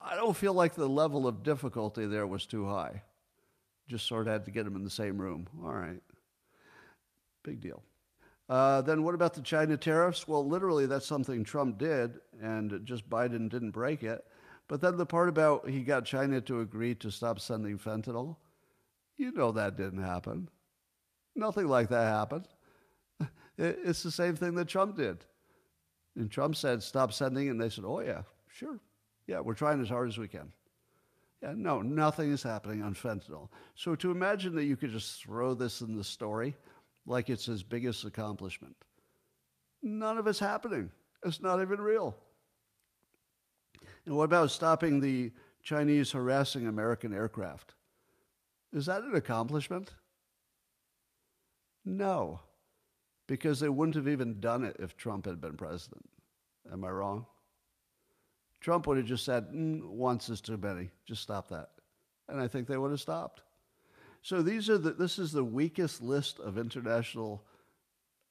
[0.00, 3.02] I don't feel like the level of difficulty there was too high.
[3.88, 5.48] Just sort of had to get them in the same room.
[5.64, 6.02] All right.
[7.42, 7.82] Big deal.
[8.48, 10.28] Uh, then what about the China tariffs?
[10.28, 14.24] Well, literally, that's something Trump did, and just Biden didn't break it.
[14.68, 18.36] But then the part about he got China to agree to stop sending fentanyl,
[19.16, 20.48] you know that didn't happen.
[21.34, 22.46] Nothing like that happened.
[23.58, 25.24] It's the same thing that Trump did.
[26.14, 28.78] And Trump said, stop sending, and they said, oh, yeah, sure.
[29.26, 30.52] Yeah, we're trying as hard as we can.
[31.42, 33.48] Yeah, no, nothing is happening on fentanyl.
[33.74, 36.54] So to imagine that you could just throw this in the story
[37.06, 38.76] like it's his biggest accomplishment,
[39.82, 40.90] none of it's happening.
[41.24, 42.16] It's not even real.
[44.04, 47.74] And what about stopping the Chinese harassing American aircraft?
[48.72, 49.90] Is that an accomplishment?
[51.84, 52.40] No,
[53.26, 56.04] because they wouldn't have even done it if Trump had been president.
[56.72, 57.26] Am I wrong?
[58.60, 61.70] Trump would have just said, mm, once is too many, just stop that.
[62.28, 63.42] And I think they would have stopped.
[64.26, 67.44] So these are the, this is the weakest list of international,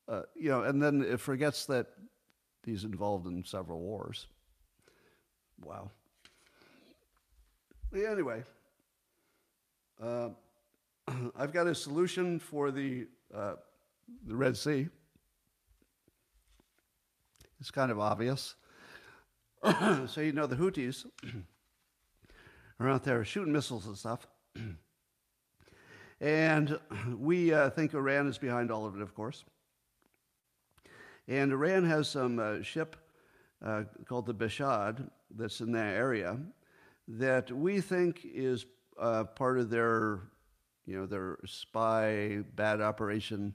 [0.10, 1.88] uh, you know, and then it forgets that
[2.66, 4.28] he's involved in several wars.
[5.64, 5.92] Wow.
[7.96, 8.44] Anyway,
[10.04, 10.32] uh,
[11.38, 13.54] I've got a solution for the uh,
[14.28, 14.90] the Red Sea.
[17.62, 18.56] It's kind of obvious.
[19.64, 21.06] so you know the Houthis
[22.82, 24.28] are out there shooting missiles and stuff.
[26.22, 26.80] And
[27.18, 29.44] we uh, think Iran is behind all of it, of course.
[31.28, 32.96] And Iran has some uh, ship
[33.66, 36.38] uh, called the Behshad that's in that area
[37.08, 38.66] that we think is
[39.00, 40.22] uh, part of their,
[40.86, 43.54] you know, their spy bad operation,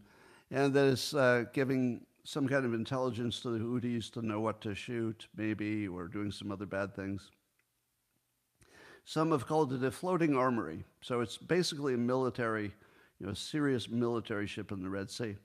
[0.50, 4.60] and that is uh, giving some kind of intelligence to the Houthis to know what
[4.62, 7.30] to shoot, maybe, or doing some other bad things.
[9.04, 10.84] Some have called it a floating armory.
[11.00, 12.72] So it's basically a military,
[13.18, 15.36] you know, serious military ship in the Red Sea.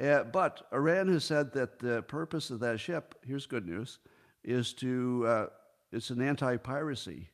[0.00, 3.98] Uh, but Iran has said that the purpose of that ship, here's good news,
[4.42, 5.46] is to, uh,
[5.92, 7.28] it's an anti piracy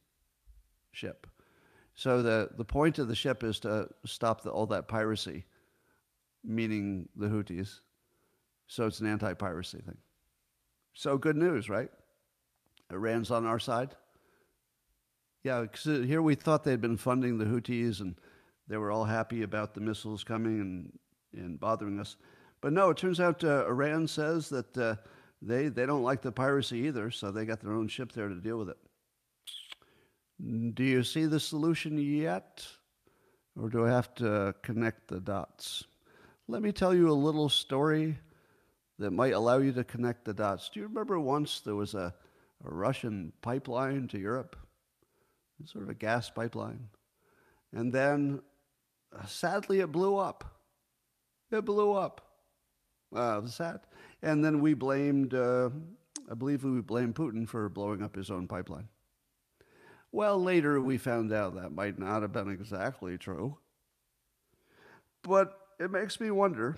[0.93, 1.27] ship.
[1.95, 5.45] So the, the point of the ship is to stop the, all that piracy,
[6.45, 7.81] meaning the Houthis.
[8.67, 9.99] So it's an anti piracy thing.
[10.95, 11.91] So good news, right?
[12.91, 13.95] Iran's on our side.
[15.49, 18.17] Yeah, because here we thought they'd been funding the Houthis and
[18.69, 20.99] they were all happy about the missiles coming and,
[21.43, 22.17] and bothering us.
[22.61, 24.97] But no, it turns out uh, Iran says that uh,
[25.41, 28.35] they, they don't like the piracy either, so they got their own ship there to
[28.35, 28.77] deal with it.
[30.75, 32.67] Do you see the solution yet?
[33.59, 35.85] Or do I have to connect the dots?
[36.47, 38.19] Let me tell you a little story
[38.99, 40.69] that might allow you to connect the dots.
[40.69, 42.13] Do you remember once there was a,
[42.67, 44.55] a Russian pipeline to Europe?
[45.65, 46.89] Sort of a gas pipeline.
[47.73, 48.41] And then,
[49.17, 50.45] uh, sadly, it blew up.
[51.51, 52.21] It blew up.
[53.15, 53.81] Uh, sad.
[54.23, 55.71] And then we blamed, uh,
[56.31, 58.89] I believe we blamed Putin for blowing up his own pipeline.
[60.13, 63.59] Well, later we found out that might not have been exactly true.
[65.23, 66.77] But it makes me wonder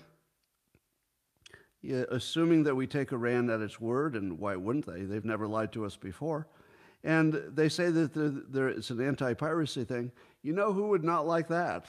[1.83, 5.03] assuming that we take Iran at its word, and why wouldn't they?
[5.03, 6.47] They've never lied to us before.
[7.03, 10.11] And they say that there, there, it's an anti piracy thing.
[10.43, 11.85] You know who would not like that?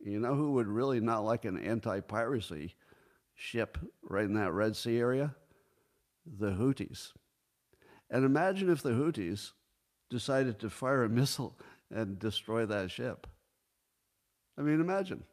[0.00, 2.74] You know who would really not like an anti piracy
[3.34, 5.34] ship right in that Red Sea area?
[6.26, 7.12] The Houthis.
[8.10, 9.52] And imagine if the Houthis
[10.10, 11.58] decided to fire a missile
[11.90, 13.26] and destroy that ship.
[14.58, 15.24] I mean, imagine.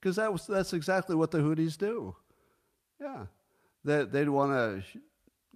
[0.00, 2.16] Because that was, that's exactly what the Houthis do.
[3.00, 3.26] Yeah,
[3.84, 4.98] they, they'd want to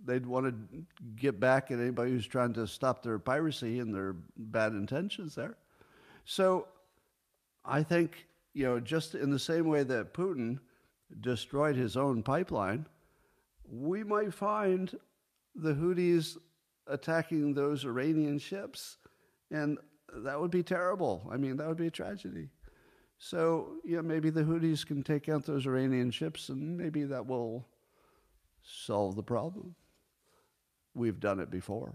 [0.04, 0.84] they'd want to
[1.16, 5.56] get back at anybody who's trying to stop their piracy and their bad intentions there.
[6.24, 6.68] So
[7.64, 10.58] I think you know just in the same way that Putin
[11.20, 12.86] destroyed his own pipeline,
[13.70, 14.96] we might find
[15.54, 16.36] the Houthis
[16.86, 18.98] attacking those Iranian ships,
[19.50, 19.78] and
[20.14, 21.28] that would be terrible.
[21.30, 22.48] I mean, that would be a tragedy.
[23.18, 27.66] So, yeah, maybe the Houthis can take out those Iranian ships and maybe that will
[28.62, 29.74] solve the problem.
[30.94, 31.94] We've done it before.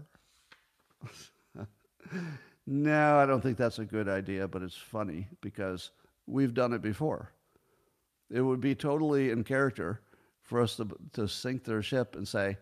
[2.66, 5.90] no, I don't think that's a good idea, but it's funny because
[6.26, 7.30] we've done it before.
[8.30, 10.00] It would be totally in character
[10.42, 12.56] for us to, to sink their ship and say,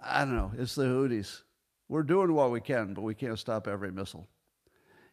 [0.00, 1.42] I don't know, it's the Houthis.
[1.88, 4.28] We're doing what we can, but we can't stop every missile.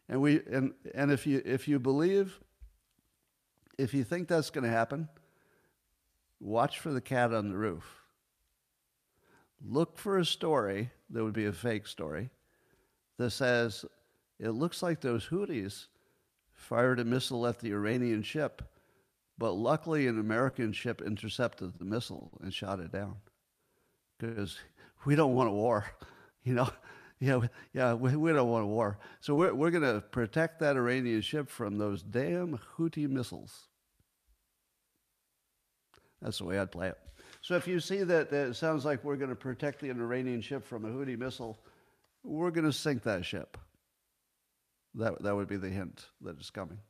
[0.08, 2.38] And we and, and if you if you believe
[3.78, 5.08] if you think that's going to happen,
[6.40, 7.84] watch for the cat on the roof.
[9.64, 12.30] Look for a story that would be a fake story
[13.18, 13.84] that says
[14.38, 15.86] it looks like those Houthis
[16.52, 18.62] fired a missile at the Iranian ship,
[19.38, 23.16] but luckily an American ship intercepted the missile and shot it down.
[24.18, 24.58] Because
[25.04, 25.86] we don't want a war,
[26.44, 26.68] you know.
[27.18, 27.40] Yeah,
[27.72, 28.98] yeah, we, we don't want a war.
[29.20, 33.68] So we're, we're going to protect that Iranian ship from those damn Houthi missiles.
[36.20, 36.98] That's the way I'd play it.
[37.46, 40.64] So if you see that it sounds like we're going to protect the Iranian ship
[40.64, 41.56] from a Houthi missile,
[42.24, 43.56] we're going to sink that ship.
[44.96, 46.80] That, that would be the hint that is coming.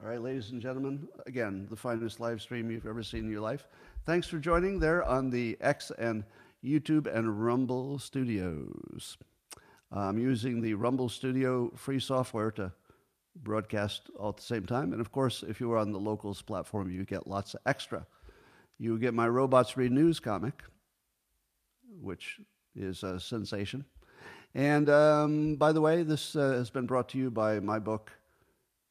[0.00, 3.40] All right, ladies and gentlemen, again, the finest live stream you've ever seen in your
[3.40, 3.66] life.
[4.06, 6.22] Thanks for joining there on the X and
[6.64, 9.18] YouTube and Rumble studios.
[9.90, 12.70] I'm using the Rumble Studio free software to
[13.36, 14.92] broadcast all at the same time.
[14.92, 18.06] And of course, if you are on the locals platform, you get lots of extra.
[18.78, 20.62] You get my Robots Read News comic,
[22.00, 22.40] which
[22.74, 23.84] is a sensation.
[24.54, 28.12] And um, by the way, this uh, has been brought to you by my book,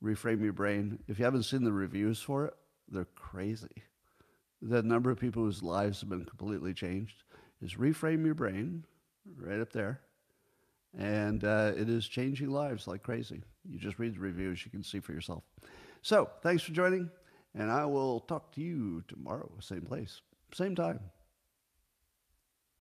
[0.03, 0.99] Reframe Your Brain.
[1.07, 2.53] If you haven't seen the reviews for it,
[2.90, 3.84] they're crazy.
[4.61, 7.24] The number of people whose lives have been completely changed
[7.61, 8.86] is Reframe Your Brain,
[9.38, 10.02] right up there.
[10.98, 13.44] And uh, it is changing lives like crazy.
[13.69, 15.44] You just read the reviews, you can see for yourself.
[16.02, 17.10] So, thanks for joining,
[17.56, 20.22] and I will talk to you tomorrow, same place,
[20.53, 20.99] same time.